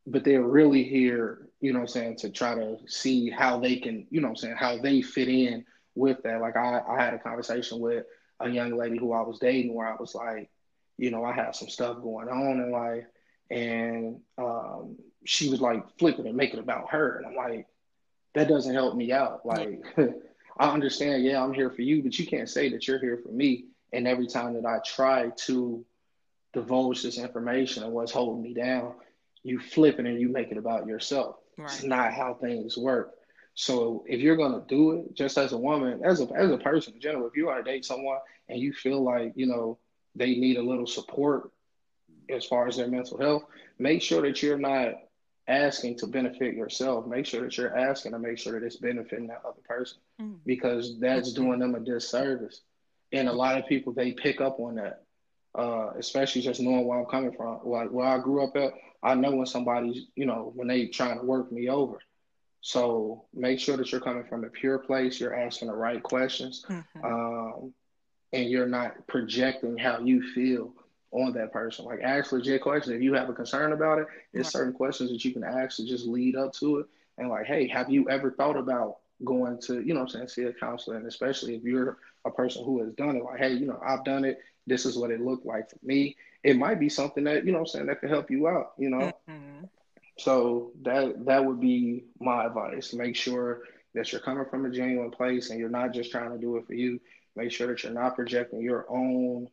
but 0.05 0.23
they're 0.23 0.43
really 0.43 0.83
here, 0.83 1.47
you 1.59 1.73
know 1.73 1.81
I'm 1.81 1.87
saying, 1.87 2.17
to 2.17 2.29
try 2.29 2.55
to 2.55 2.77
see 2.87 3.29
how 3.29 3.59
they 3.59 3.77
can, 3.77 4.07
you 4.09 4.21
know 4.21 4.29
I'm 4.29 4.35
saying, 4.35 4.55
how 4.57 4.77
they 4.77 5.01
fit 5.01 5.29
in 5.29 5.65
with 5.95 6.23
that. 6.23 6.41
Like 6.41 6.57
I, 6.57 6.81
I 6.87 7.01
had 7.01 7.13
a 7.13 7.19
conversation 7.19 7.79
with 7.79 8.05
a 8.39 8.49
young 8.49 8.75
lady 8.77 8.97
who 8.97 9.13
I 9.13 9.21
was 9.21 9.39
dating 9.39 9.73
where 9.73 9.87
I 9.87 9.95
was 9.95 10.15
like, 10.15 10.49
you 10.97 11.11
know, 11.11 11.23
I 11.23 11.33
have 11.33 11.55
some 11.55 11.69
stuff 11.69 12.01
going 12.01 12.29
on 12.29 12.59
in 12.59 12.71
life. 12.71 13.05
And 13.49 14.19
um, 14.37 14.97
she 15.25 15.49
was 15.49 15.61
like 15.61 15.83
flipping 15.99 16.27
and 16.27 16.35
making 16.37 16.59
about 16.59 16.91
her. 16.91 17.17
And 17.17 17.27
I'm 17.27 17.35
like, 17.35 17.67
that 18.35 18.47
doesn't 18.47 18.73
help 18.73 18.95
me 18.95 19.11
out. 19.11 19.45
Like, 19.45 19.81
I 20.57 20.69
understand, 20.69 21.23
yeah, 21.23 21.43
I'm 21.43 21.53
here 21.53 21.69
for 21.69 21.81
you, 21.81 22.03
but 22.03 22.17
you 22.17 22.25
can't 22.25 22.49
say 22.49 22.69
that 22.69 22.87
you're 22.87 22.99
here 22.99 23.19
for 23.23 23.31
me. 23.31 23.65
And 23.93 24.07
every 24.07 24.27
time 24.27 24.53
that 24.55 24.65
I 24.65 24.79
try 24.85 25.29
to 25.45 25.85
divulge 26.53 27.03
this 27.03 27.17
information 27.17 27.83
and 27.83 27.93
what's 27.93 28.11
holding 28.11 28.43
me 28.43 28.53
down, 28.53 28.93
you 29.43 29.59
flip 29.59 29.99
it 29.99 30.05
and 30.05 30.19
you 30.19 30.29
make 30.29 30.51
it 30.51 30.57
about 30.57 30.87
yourself. 30.87 31.35
Right. 31.57 31.65
It's 31.65 31.83
not 31.83 32.13
how 32.13 32.33
things 32.33 32.77
work. 32.77 33.13
So 33.55 34.03
if 34.07 34.19
you're 34.19 34.37
gonna 34.37 34.63
do 34.67 34.93
it, 34.93 35.15
just 35.15 35.37
as 35.37 35.51
a 35.51 35.57
woman, 35.57 36.01
as 36.03 36.21
a 36.21 36.27
as 36.33 36.49
a 36.49 36.57
person 36.57 36.93
in 36.95 37.01
general, 37.01 37.27
if 37.27 37.35
you 37.35 37.49
are 37.49 37.61
to 37.61 37.63
date 37.63 37.85
someone 37.85 38.17
and 38.49 38.59
you 38.59 38.73
feel 38.73 39.03
like 39.03 39.33
you 39.35 39.45
know 39.45 39.77
they 40.15 40.35
need 40.35 40.57
a 40.57 40.61
little 40.61 40.87
support 40.87 41.51
as 42.29 42.45
far 42.45 42.67
as 42.67 42.77
their 42.77 42.87
mental 42.87 43.19
health, 43.19 43.43
make 43.77 44.01
sure 44.01 44.21
that 44.21 44.41
you're 44.41 44.57
not 44.57 44.95
asking 45.47 45.97
to 45.97 46.07
benefit 46.07 46.55
yourself. 46.55 47.05
Make 47.05 47.25
sure 47.25 47.41
that 47.41 47.57
you're 47.57 47.77
asking 47.77 48.13
to 48.13 48.19
make 48.19 48.37
sure 48.37 48.59
that 48.59 48.65
it's 48.65 48.77
benefiting 48.77 49.27
that 49.27 49.41
other 49.45 49.61
person 49.63 49.97
mm-hmm. 50.19 50.35
because 50.45 50.99
that's 50.99 51.33
mm-hmm. 51.33 51.43
doing 51.43 51.59
them 51.59 51.75
a 51.75 51.79
disservice. 51.79 52.61
And 53.13 53.29
a 53.29 53.33
lot 53.33 53.57
of 53.57 53.67
people 53.67 53.93
they 53.93 54.11
pick 54.11 54.41
up 54.41 54.59
on 54.59 54.75
that, 54.75 55.03
uh, 55.55 55.91
especially 55.97 56.41
just 56.41 56.59
knowing 56.59 56.85
where 56.85 56.99
I'm 56.99 57.05
coming 57.05 57.31
from. 57.31 57.59
Like 57.63 57.89
where 57.89 58.07
I 58.07 58.17
grew 58.17 58.43
up 58.43 58.57
at, 58.57 58.73
I 59.01 59.15
know 59.15 59.35
when 59.35 59.45
somebody's, 59.45 60.07
you 60.15 60.25
know, 60.25 60.51
when 60.55 60.67
they 60.67 60.87
trying 60.87 61.19
to 61.19 61.25
work 61.25 61.51
me 61.51 61.69
over. 61.69 61.99
So 62.61 63.25
make 63.33 63.59
sure 63.59 63.77
that 63.77 63.91
you're 63.91 64.01
coming 64.01 64.23
from 64.23 64.45
a 64.45 64.49
pure 64.49 64.79
place. 64.79 65.19
You're 65.19 65.35
asking 65.35 65.67
the 65.67 65.75
right 65.75 66.01
questions, 66.01 66.65
mm-hmm. 66.67 67.05
um, 67.05 67.73
and 68.31 68.49
you're 68.49 68.67
not 68.67 69.05
projecting 69.07 69.77
how 69.77 69.99
you 69.99 70.23
feel 70.33 70.73
on 71.11 71.33
that 71.33 71.51
person. 71.51 71.85
Like 71.85 71.99
ask 72.01 72.31
legit 72.31 72.61
questions. 72.61 72.95
If 72.95 73.01
you 73.01 73.13
have 73.13 73.29
a 73.29 73.33
concern 73.33 73.73
about 73.73 73.99
it, 73.99 74.07
there's 74.33 74.47
right. 74.47 74.51
certain 74.53 74.73
questions 74.73 75.11
that 75.11 75.23
you 75.23 75.33
can 75.33 75.43
ask 75.43 75.77
to 75.77 75.85
just 75.85 76.07
lead 76.07 76.35
up 76.35 76.53
to 76.53 76.79
it. 76.79 76.87
And 77.17 77.29
like, 77.29 77.45
hey, 77.45 77.67
have 77.67 77.89
you 77.89 78.09
ever 78.09 78.31
thought 78.31 78.57
about 78.57 78.97
going 79.23 79.59
to, 79.61 79.81
you 79.81 79.93
know 79.93 80.01
I'm 80.01 80.09
saying, 80.09 80.27
see 80.27 80.43
a 80.43 80.53
counselor? 80.53 80.97
And 80.97 81.07
especially 81.07 81.55
if 81.55 81.63
you're 81.63 81.97
a 82.25 82.31
person 82.31 82.63
who 82.63 82.83
has 82.83 82.93
done 82.93 83.17
it, 83.17 83.23
like, 83.23 83.39
hey, 83.39 83.53
you 83.53 83.65
know, 83.65 83.79
I've 83.85 84.03
done 84.05 84.25
it. 84.25 84.39
This 84.65 84.85
is 84.85 84.97
what 84.97 85.11
it 85.11 85.19
looked 85.19 85.45
like 85.45 85.69
for 85.69 85.77
me 85.83 86.15
it 86.43 86.57
might 86.57 86.79
be 86.79 86.89
something 86.89 87.23
that 87.23 87.45
you 87.45 87.51
know 87.51 87.59
I'm 87.59 87.65
saying 87.65 87.85
that 87.87 88.01
could 88.01 88.09
help 88.09 88.29
you 88.29 88.47
out. 88.47 88.73
You 88.77 88.89
know, 88.89 89.11
mm-hmm. 89.29 89.65
so 90.17 90.71
that 90.83 91.25
that 91.25 91.45
would 91.45 91.59
be 91.59 92.03
my 92.19 92.45
advice. 92.45 92.93
Make 92.93 93.15
sure 93.15 93.61
that 93.95 94.11
you're 94.11 94.21
coming 94.21 94.45
from 94.49 94.65
a 94.65 94.69
genuine 94.69 95.11
place 95.11 95.49
and 95.49 95.59
you're 95.59 95.69
not 95.69 95.93
just 95.93 96.11
trying 96.11 96.31
to 96.31 96.37
do 96.37 96.57
it 96.57 96.67
for 96.67 96.73
you. 96.73 96.99
Make 97.35 97.51
sure 97.51 97.67
that 97.67 97.83
you're 97.83 97.93
not 97.93 98.15
projecting 98.15 98.61
your 98.61 98.85
own 98.89 99.47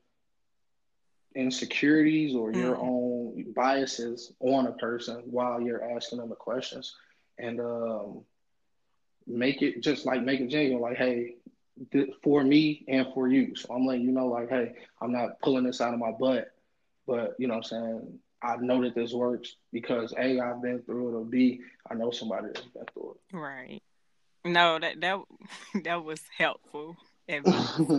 insecurities 1.35 2.35
or 2.35 2.53
your 2.53 2.75
mm-hmm. 2.75 2.83
own 2.83 3.53
biases 3.55 4.33
on 4.41 4.67
a 4.67 4.73
person 4.73 5.23
while 5.27 5.61
you're 5.61 5.97
asking 5.97 6.19
them 6.19 6.29
the 6.29 6.35
questions 6.35 6.97
and 7.39 7.61
um, 7.61 8.23
make 9.27 9.63
it 9.63 9.81
just 9.81 10.07
like 10.07 10.23
make 10.23 10.41
it 10.41 10.49
genuine 10.49 10.81
like 10.81 10.97
hey 10.97 11.35
for 12.23 12.43
me 12.43 12.85
and 12.89 13.07
for 13.15 13.29
you 13.29 13.55
so 13.55 13.73
i'm 13.75 13.87
letting 13.87 14.03
you 14.03 14.13
know 14.13 14.27
like 14.27 14.49
hey 14.49 14.73
i'm 15.01 15.13
not 15.13 15.41
pulling 15.41 15.65
this 15.65 15.81
out 15.81 15.95
of 15.95 16.01
my 16.01 16.11
butt 16.11 16.53
but 17.11 17.35
you 17.39 17.49
know 17.49 17.55
what 17.55 17.73
I'm 17.73 17.99
saying? 17.99 18.19
I 18.41 18.57
know 18.57 18.83
that 18.83 18.95
this 18.95 19.13
works 19.13 19.57
because 19.73 20.15
A, 20.17 20.39
I've 20.39 20.63
been 20.63 20.81
through 20.83 21.09
it, 21.09 21.19
or 21.19 21.25
B, 21.25 21.61
I 21.91 21.95
know 21.95 22.13
somebody 22.13 22.47
that's 22.55 22.67
been 22.67 22.85
through 22.95 23.17
it. 23.17 23.37
Right. 23.37 23.83
No, 24.45 24.79
that 24.79 25.01
that 25.01 25.19
that 25.85 26.05
was 26.05 26.21
helpful. 26.39 26.97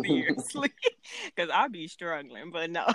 seriously, 0.05 0.71
because 1.25 1.49
I'll 1.53 1.69
be 1.69 1.87
struggling, 1.87 2.51
but 2.51 2.69
no. 2.69 2.85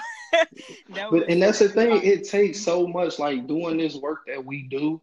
but 1.10 1.30
and 1.30 1.40
that's 1.40 1.60
the 1.60 1.68
thing; 1.68 2.02
it 2.02 2.28
takes 2.28 2.60
so 2.60 2.86
much. 2.86 3.18
Like 3.18 3.46
doing 3.46 3.78
this 3.78 3.94
work 3.96 4.26
that 4.26 4.44
we 4.44 4.62
do, 4.62 5.00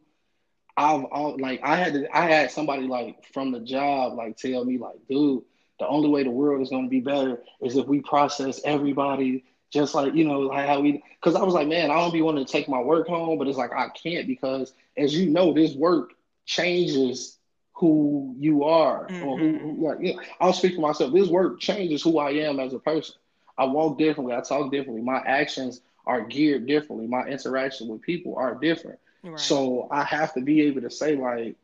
I've 0.75 1.03
all, 1.05 1.37
like 1.39 1.61
I 1.63 1.75
had 1.75 1.93
to, 1.93 2.17
I 2.17 2.25
had 2.25 2.51
somebody 2.51 2.87
like 2.87 3.25
from 3.33 3.51
the 3.51 3.59
job 3.59 4.13
like 4.13 4.37
tell 4.37 4.65
me 4.65 4.77
like, 4.77 4.95
dude, 5.09 5.43
the 5.79 5.87
only 5.87 6.09
way 6.09 6.23
the 6.23 6.31
world 6.31 6.61
is 6.61 6.69
going 6.69 6.85
to 6.85 6.89
be 6.89 7.01
better 7.01 7.41
is 7.61 7.77
if 7.77 7.87
we 7.87 8.01
process 8.01 8.61
everybody 8.63 9.43
just 9.71 9.95
like 9.95 10.13
you 10.13 10.23
know 10.23 10.41
like 10.41 10.67
how 10.67 10.79
we 10.79 11.03
because 11.19 11.33
i 11.33 11.41
was 11.41 11.55
like 11.55 11.67
man 11.67 11.89
i 11.89 11.95
don't 11.95 12.13
be 12.13 12.21
wanting 12.21 12.45
to 12.45 12.51
take 12.51 12.69
my 12.69 12.79
work 12.79 13.07
home 13.07 13.39
but 13.39 13.47
it's 13.47 13.57
like 13.57 13.71
i 13.73 13.89
can't 13.89 14.27
because 14.27 14.71
as 14.95 15.15
you 15.15 15.31
know 15.31 15.51
this 15.51 15.73
work 15.73 16.11
changes 16.45 17.39
who 17.73 18.35
you 18.37 18.63
are 18.63 19.07
mm-hmm. 19.07 19.27
or 19.27 19.37
who, 19.37 19.57
who 19.57 19.87
like 19.87 19.97
you 19.99 20.15
know, 20.15 20.21
I'll 20.39 20.53
speak 20.53 20.75
for 20.75 20.81
myself. 20.81 21.11
This 21.11 21.27
work 21.27 21.59
changes 21.59 22.01
who 22.01 22.19
I 22.19 22.31
am 22.31 22.59
as 22.59 22.73
a 22.73 22.79
person. 22.79 23.15
I 23.57 23.65
walk 23.65 23.97
differently, 23.97 24.35
I 24.35 24.41
talk 24.41 24.71
differently, 24.71 25.03
my 25.03 25.21
actions 25.25 25.81
are 26.05 26.21
geared 26.21 26.65
differently, 26.65 27.07
my 27.07 27.25
interaction 27.27 27.87
with 27.87 28.01
people 28.01 28.35
are 28.35 28.55
different. 28.55 28.99
Right. 29.23 29.39
So 29.39 29.87
I 29.89 30.03
have 30.03 30.33
to 30.33 30.41
be 30.41 30.61
able 30.63 30.81
to 30.81 30.89
say 30.89 31.15
like 31.15 31.55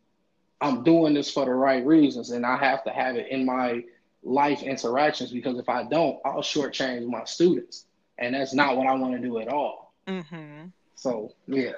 I'm 0.61 0.83
doing 0.83 1.13
this 1.13 1.31
for 1.31 1.45
the 1.45 1.53
right 1.53 1.85
reasons 1.85 2.31
and 2.31 2.45
I 2.45 2.57
have 2.57 2.83
to 2.85 2.89
have 2.89 3.15
it 3.15 3.27
in 3.29 3.45
my 3.45 3.83
life 4.23 4.63
interactions 4.63 5.31
because 5.31 5.57
if 5.57 5.69
I 5.69 5.83
don't, 5.83 6.19
I'll 6.25 6.41
shortchange 6.41 7.07
my 7.07 7.23
students. 7.25 7.85
And 8.17 8.35
that's 8.35 8.53
not 8.53 8.75
what 8.75 8.87
I 8.87 8.93
want 8.95 9.13
to 9.13 9.19
do 9.19 9.39
at 9.39 9.47
all. 9.47 9.93
Mm-hmm. 10.07 10.67
So 10.95 11.33
yeah. 11.47 11.71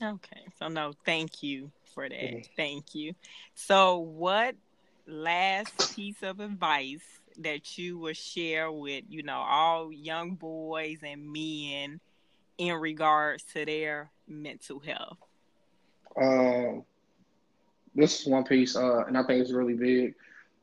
Okay. 0.00 0.42
So 0.58 0.68
no, 0.68 0.92
thank 1.04 1.42
you 1.42 1.70
for 1.94 2.08
that. 2.08 2.18
Mm-hmm. 2.18 2.52
Thank 2.56 2.94
you. 2.94 3.14
So 3.54 3.98
what 3.98 4.54
last 5.06 5.96
piece 5.96 6.22
of 6.22 6.38
advice 6.38 7.02
that 7.38 7.78
you 7.78 7.98
would 7.98 8.16
share 8.16 8.70
with, 8.70 9.04
you 9.08 9.22
know, 9.22 9.38
all 9.38 9.92
young 9.92 10.34
boys 10.34 10.98
and 11.02 11.32
men 11.32 12.00
in 12.58 12.74
regards 12.74 13.44
to 13.54 13.64
their 13.64 14.10
mental 14.26 14.80
health? 14.80 15.18
Um, 16.20 16.84
this 17.94 18.20
is 18.20 18.26
one 18.26 18.44
piece, 18.44 18.76
uh, 18.76 19.04
and 19.06 19.16
I 19.16 19.22
think 19.22 19.40
it's 19.40 19.52
really 19.52 19.74
big 19.74 20.14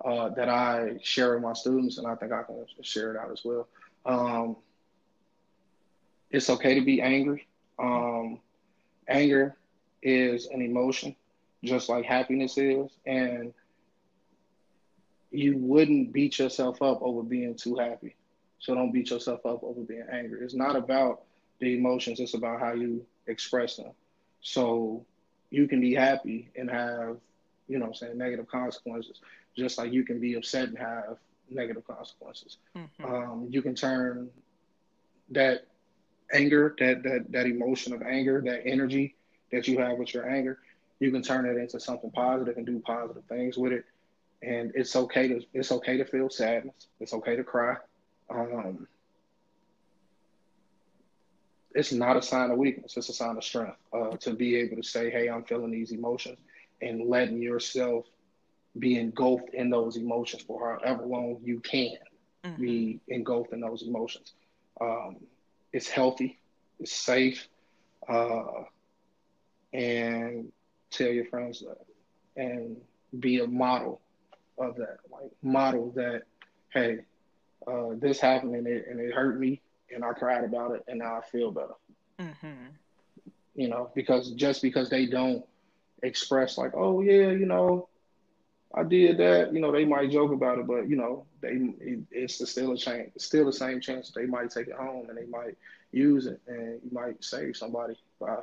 uh, 0.03 0.29
that 0.29 0.49
I 0.49 0.97
share 1.01 1.33
with 1.33 1.43
my 1.43 1.53
students, 1.53 1.97
and 1.97 2.05
I 2.05 2.15
think 2.15 2.31
I 2.31 2.43
can 2.43 2.65
share 2.81 3.11
it 3.11 3.17
out 3.17 3.31
as 3.31 3.43
well. 3.43 3.67
Um, 4.05 4.57
it's 6.29 6.49
okay 6.49 6.75
to 6.75 6.85
be 6.85 7.01
angry. 7.01 7.47
Um, 7.79 8.39
anger 9.07 9.55
is 10.01 10.47
an 10.47 10.61
emotion, 10.61 11.15
just 11.63 11.89
like 11.89 12.05
happiness 12.05 12.57
is, 12.57 12.91
and 13.05 13.53
you 15.31 15.57
wouldn't 15.57 16.13
beat 16.13 16.39
yourself 16.39 16.81
up 16.81 17.01
over 17.01 17.23
being 17.23 17.55
too 17.55 17.75
happy. 17.75 18.15
So 18.59 18.73
don't 18.73 18.91
beat 18.91 19.09
yourself 19.09 19.45
up 19.45 19.63
over 19.63 19.81
being 19.81 20.05
angry. 20.11 20.41
It's 20.43 20.53
not 20.53 20.75
about 20.75 21.23
the 21.59 21.77
emotions, 21.77 22.19
it's 22.19 22.33
about 22.33 22.59
how 22.59 22.73
you 22.73 23.05
express 23.27 23.77
them. 23.77 23.91
So 24.41 25.05
you 25.49 25.67
can 25.67 25.81
be 25.81 25.93
happy 25.93 26.49
and 26.55 26.69
have, 26.69 27.17
you 27.67 27.79
know 27.79 27.87
I'm 27.87 27.93
saying, 27.93 28.17
negative 28.17 28.47
consequences, 28.47 29.21
just 29.57 29.77
like 29.77 29.91
you 29.91 30.03
can 30.03 30.19
be 30.19 30.35
upset 30.35 30.69
and 30.69 30.77
have 30.77 31.17
negative 31.49 31.85
consequences. 31.87 32.57
Mm-hmm. 32.75 33.05
Um, 33.05 33.47
you 33.49 33.61
can 33.61 33.75
turn 33.75 34.29
that 35.31 35.67
anger, 36.33 36.75
that, 36.79 37.03
that 37.03 37.31
that 37.31 37.45
emotion 37.45 37.93
of 37.93 38.01
anger, 38.01 38.41
that 38.45 38.65
energy 38.65 39.15
that 39.51 39.67
you 39.67 39.79
have 39.79 39.97
with 39.97 40.13
your 40.13 40.29
anger, 40.29 40.59
you 40.99 41.11
can 41.11 41.21
turn 41.21 41.45
it 41.45 41.57
into 41.57 41.79
something 41.79 42.11
positive 42.11 42.57
and 42.57 42.65
do 42.65 42.79
positive 42.79 43.23
things 43.25 43.57
with 43.57 43.71
it 43.71 43.85
and 44.45 44.71
it's 44.75 44.95
okay 44.95 45.27
to 45.27 45.41
it's 45.53 45.71
okay 45.71 45.97
to 45.97 46.05
feel 46.05 46.29
sadness. 46.29 46.87
It's 46.99 47.13
okay 47.13 47.35
to 47.35 47.43
cry. 47.43 47.75
Um, 48.29 48.87
it's 51.75 51.91
not 51.91 52.15
a 52.15 52.21
sign 52.21 52.51
of 52.51 52.57
weakness. 52.57 52.95
It's 52.95 53.09
a 53.09 53.13
sign 53.13 53.35
of 53.35 53.43
strength 53.43 53.77
uh, 53.93 54.15
to 54.21 54.33
be 54.33 54.55
able 54.55 54.77
to 54.77 54.83
say, 54.83 55.09
"Hey, 55.09 55.29
I'm 55.29 55.43
feeling 55.43 55.71
these 55.71 55.91
emotions," 55.91 56.37
and 56.81 57.07
letting 57.07 57.41
yourself 57.41 58.05
be 58.79 58.97
engulfed 58.97 59.53
in 59.53 59.69
those 59.69 59.97
emotions 59.97 60.43
for 60.43 60.79
however 60.81 61.05
long 61.05 61.39
you 61.43 61.59
can 61.59 61.97
mm-hmm. 62.43 62.61
be 62.61 62.99
engulfed 63.09 63.53
in 63.53 63.59
those 63.59 63.83
emotions. 63.83 64.33
Um, 64.79 65.17
it's 65.73 65.89
healthy. 65.89 66.39
It's 66.79 66.93
safe. 66.93 67.47
Uh, 68.07 68.63
and 69.73 70.51
tell 70.91 71.07
your 71.07 71.25
friends 71.25 71.61
that, 71.61 71.85
and 72.41 72.77
be 73.19 73.39
a 73.39 73.47
model 73.47 73.99
of 74.57 74.77
that, 74.77 74.99
like 75.11 75.31
model 75.43 75.91
that, 75.95 76.23
hey, 76.69 76.99
uh, 77.67 77.89
this 77.95 78.19
happened 78.19 78.55
and 78.55 78.67
it 78.67 78.85
and 78.87 78.99
it 78.99 79.13
hurt 79.13 79.37
me 79.39 79.61
and 79.93 80.03
I 80.03 80.13
cried 80.13 80.43
about 80.43 80.71
it 80.75 80.83
and 80.87 80.99
now 80.99 81.15
I 81.15 81.21
feel 81.21 81.51
better. 81.51 81.75
Mm-hmm. 82.19 82.67
You 83.55 83.69
know, 83.69 83.89
because 83.95 84.31
just 84.31 84.61
because 84.61 84.89
they 84.89 85.05
don't 85.05 85.45
express 86.03 86.57
like, 86.57 86.71
oh 86.75 87.01
yeah, 87.01 87.31
you 87.31 87.45
know, 87.45 87.87
I 88.73 88.83
did 88.83 89.17
that, 89.17 89.53
you 89.53 89.61
know, 89.61 89.71
they 89.71 89.85
might 89.85 90.11
joke 90.11 90.31
about 90.31 90.59
it, 90.59 90.67
but 90.67 90.89
you 90.89 90.97
know, 90.97 91.25
they 91.41 91.73
it, 91.79 91.99
it's 92.11 92.49
still 92.49 92.73
a 92.73 92.77
chance, 92.77 93.11
still 93.23 93.45
the 93.45 93.53
same 93.53 93.79
chance 93.79 94.11
that 94.11 94.19
they 94.19 94.27
might 94.27 94.51
take 94.51 94.67
it 94.67 94.75
home 94.75 95.09
and 95.09 95.17
they 95.17 95.25
might 95.25 95.57
use 95.91 96.25
it 96.25 96.41
and 96.47 96.81
you 96.83 96.89
might 96.91 97.23
save 97.23 97.55
somebody 97.55 97.95
by, 98.19 98.37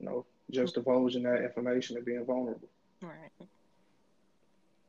you 0.00 0.06
know, 0.06 0.26
just 0.50 0.74
divulging 0.74 1.22
that 1.22 1.42
information 1.42 1.96
and 1.96 2.04
being 2.04 2.24
vulnerable. 2.24 2.68
Right. 3.00 3.48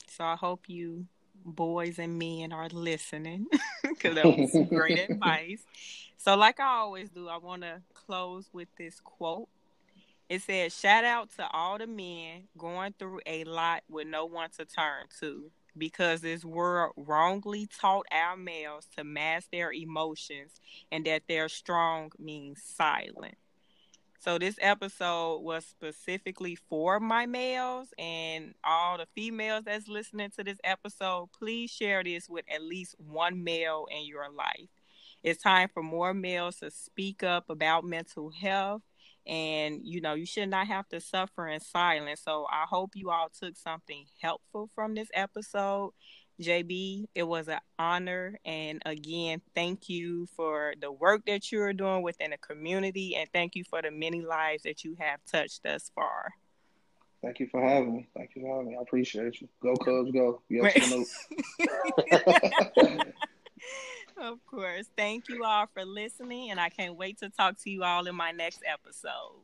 So 0.08 0.24
I 0.24 0.36
hope 0.36 0.68
you 0.68 1.06
boys 1.44 2.00
and 2.00 2.18
men 2.18 2.52
are 2.52 2.70
listening 2.70 3.48
because 3.84 4.16
that 4.16 4.26
was 4.26 4.56
great 4.70 5.10
advice. 5.10 5.64
So, 6.18 6.36
like 6.36 6.60
I 6.60 6.78
always 6.78 7.10
do, 7.10 7.28
I 7.28 7.38
want 7.38 7.64
to 7.64 7.82
close 7.94 8.50
with 8.54 8.68
this 8.78 9.00
quote. 9.00 9.48
It 10.28 10.42
says, 10.42 10.78
Shout 10.78 11.06
out 11.06 11.30
to 11.38 11.48
all 11.52 11.78
the 11.78 11.88
men 11.88 12.44
going 12.58 12.94
through 12.98 13.22
a 13.26 13.44
lot 13.44 13.84
with 13.90 14.08
no 14.08 14.26
one 14.26 14.50
to 14.58 14.66
turn 14.66 15.06
to 15.20 15.52
because 15.78 16.22
this 16.22 16.44
world 16.44 16.94
wrongly 16.96 17.68
taught 17.80 18.06
our 18.12 18.36
males 18.36 18.88
to 18.96 19.04
mask 19.04 19.50
their 19.52 19.72
emotions 19.72 20.52
and 20.92 21.06
that 21.06 21.24
their 21.28 21.50
strong 21.50 22.12
means 22.18 22.62
silent. 22.64 23.36
So 24.20 24.38
this 24.40 24.58
episode 24.62 25.42
was 25.42 25.66
specifically 25.66 26.56
for 26.56 27.00
my 27.00 27.26
males 27.26 27.94
and 27.98 28.56
all 28.64 28.98
the 28.98 29.06
females 29.16 29.64
that's 29.66 29.88
listening 29.88 30.32
to 30.38 30.44
this 30.44 30.58
episode. 30.64 31.30
Please 31.38 31.70
share 31.72 32.04
this 32.04 32.28
with 32.30 32.46
at 32.54 32.64
least 32.64 32.96
one 32.98 33.44
male 33.44 33.86
in 33.92 34.06
your 34.06 34.32
life. 34.32 34.70
It's 35.24 35.42
time 35.42 35.70
for 35.74 35.84
more 35.84 36.14
males 36.14 36.58
to 36.58 36.72
speak 36.72 37.24
up 37.24 37.50
about 37.50 37.84
mental 37.84 38.32
health 38.32 38.82
and 39.28 39.82
you 39.84 40.00
know 40.02 40.14
you 40.14 40.26
should 40.26 40.50
not 40.50 40.68
have 40.68 40.88
to 40.88 41.02
suffer 41.02 41.48
in 41.48 41.60
silence 41.60 42.22
so 42.24 42.46
i 42.52 42.64
hope 42.70 42.92
you 42.96 43.10
all 43.10 43.28
took 43.30 43.58
something 43.58 44.06
helpful 44.22 44.70
from 44.76 44.94
this 44.94 45.10
episode 45.16 45.92
JB, 46.42 47.06
it 47.16 47.24
was 47.24 47.48
an 47.48 47.60
honor. 47.80 48.38
And 48.46 48.82
again, 48.86 49.42
thank 49.54 49.90
you 49.90 50.28
for 50.36 50.74
the 50.80 50.92
work 50.92 51.26
that 51.28 51.52
you're 51.52 51.74
doing 51.74 52.02
within 52.02 52.32
the 52.32 52.38
community. 52.38 53.16
And 53.16 53.30
thank 53.34 53.56
you 53.56 53.64
for 53.64 53.82
the 53.82 53.92
many 53.92 54.22
lives 54.22 54.64
that 54.64 54.84
you 54.84 54.96
have 55.00 55.20
touched 55.26 55.64
thus 55.64 55.92
far. 55.96 56.34
Thank 57.22 57.40
you 57.40 57.48
for 57.48 57.62
having 57.62 57.96
me. 57.96 58.08
Thank 58.16 58.32
you 58.36 58.44
for 58.44 58.58
having 58.58 58.72
me. 58.72 58.78
I 58.78 58.82
appreciate 58.82 59.42
you. 59.42 59.48
Go 59.64 59.76
Cubs, 59.76 60.12
go. 60.12 60.42
Yes, 60.50 61.26
of 64.18 64.46
course. 64.46 64.88
Thank 64.96 65.30
you 65.30 65.44
all 65.44 65.66
for 65.74 65.86
listening. 65.86 66.52
And 66.52 66.60
I 66.60 66.70
can't 66.70 66.96
wait 66.96 67.18
to 67.20 67.30
talk 67.30 67.58
to 67.64 67.70
you 67.70 67.84
all 67.84 68.06
in 68.06 68.16
my 68.16 68.32
next 68.32 68.62
episode. 68.68 69.42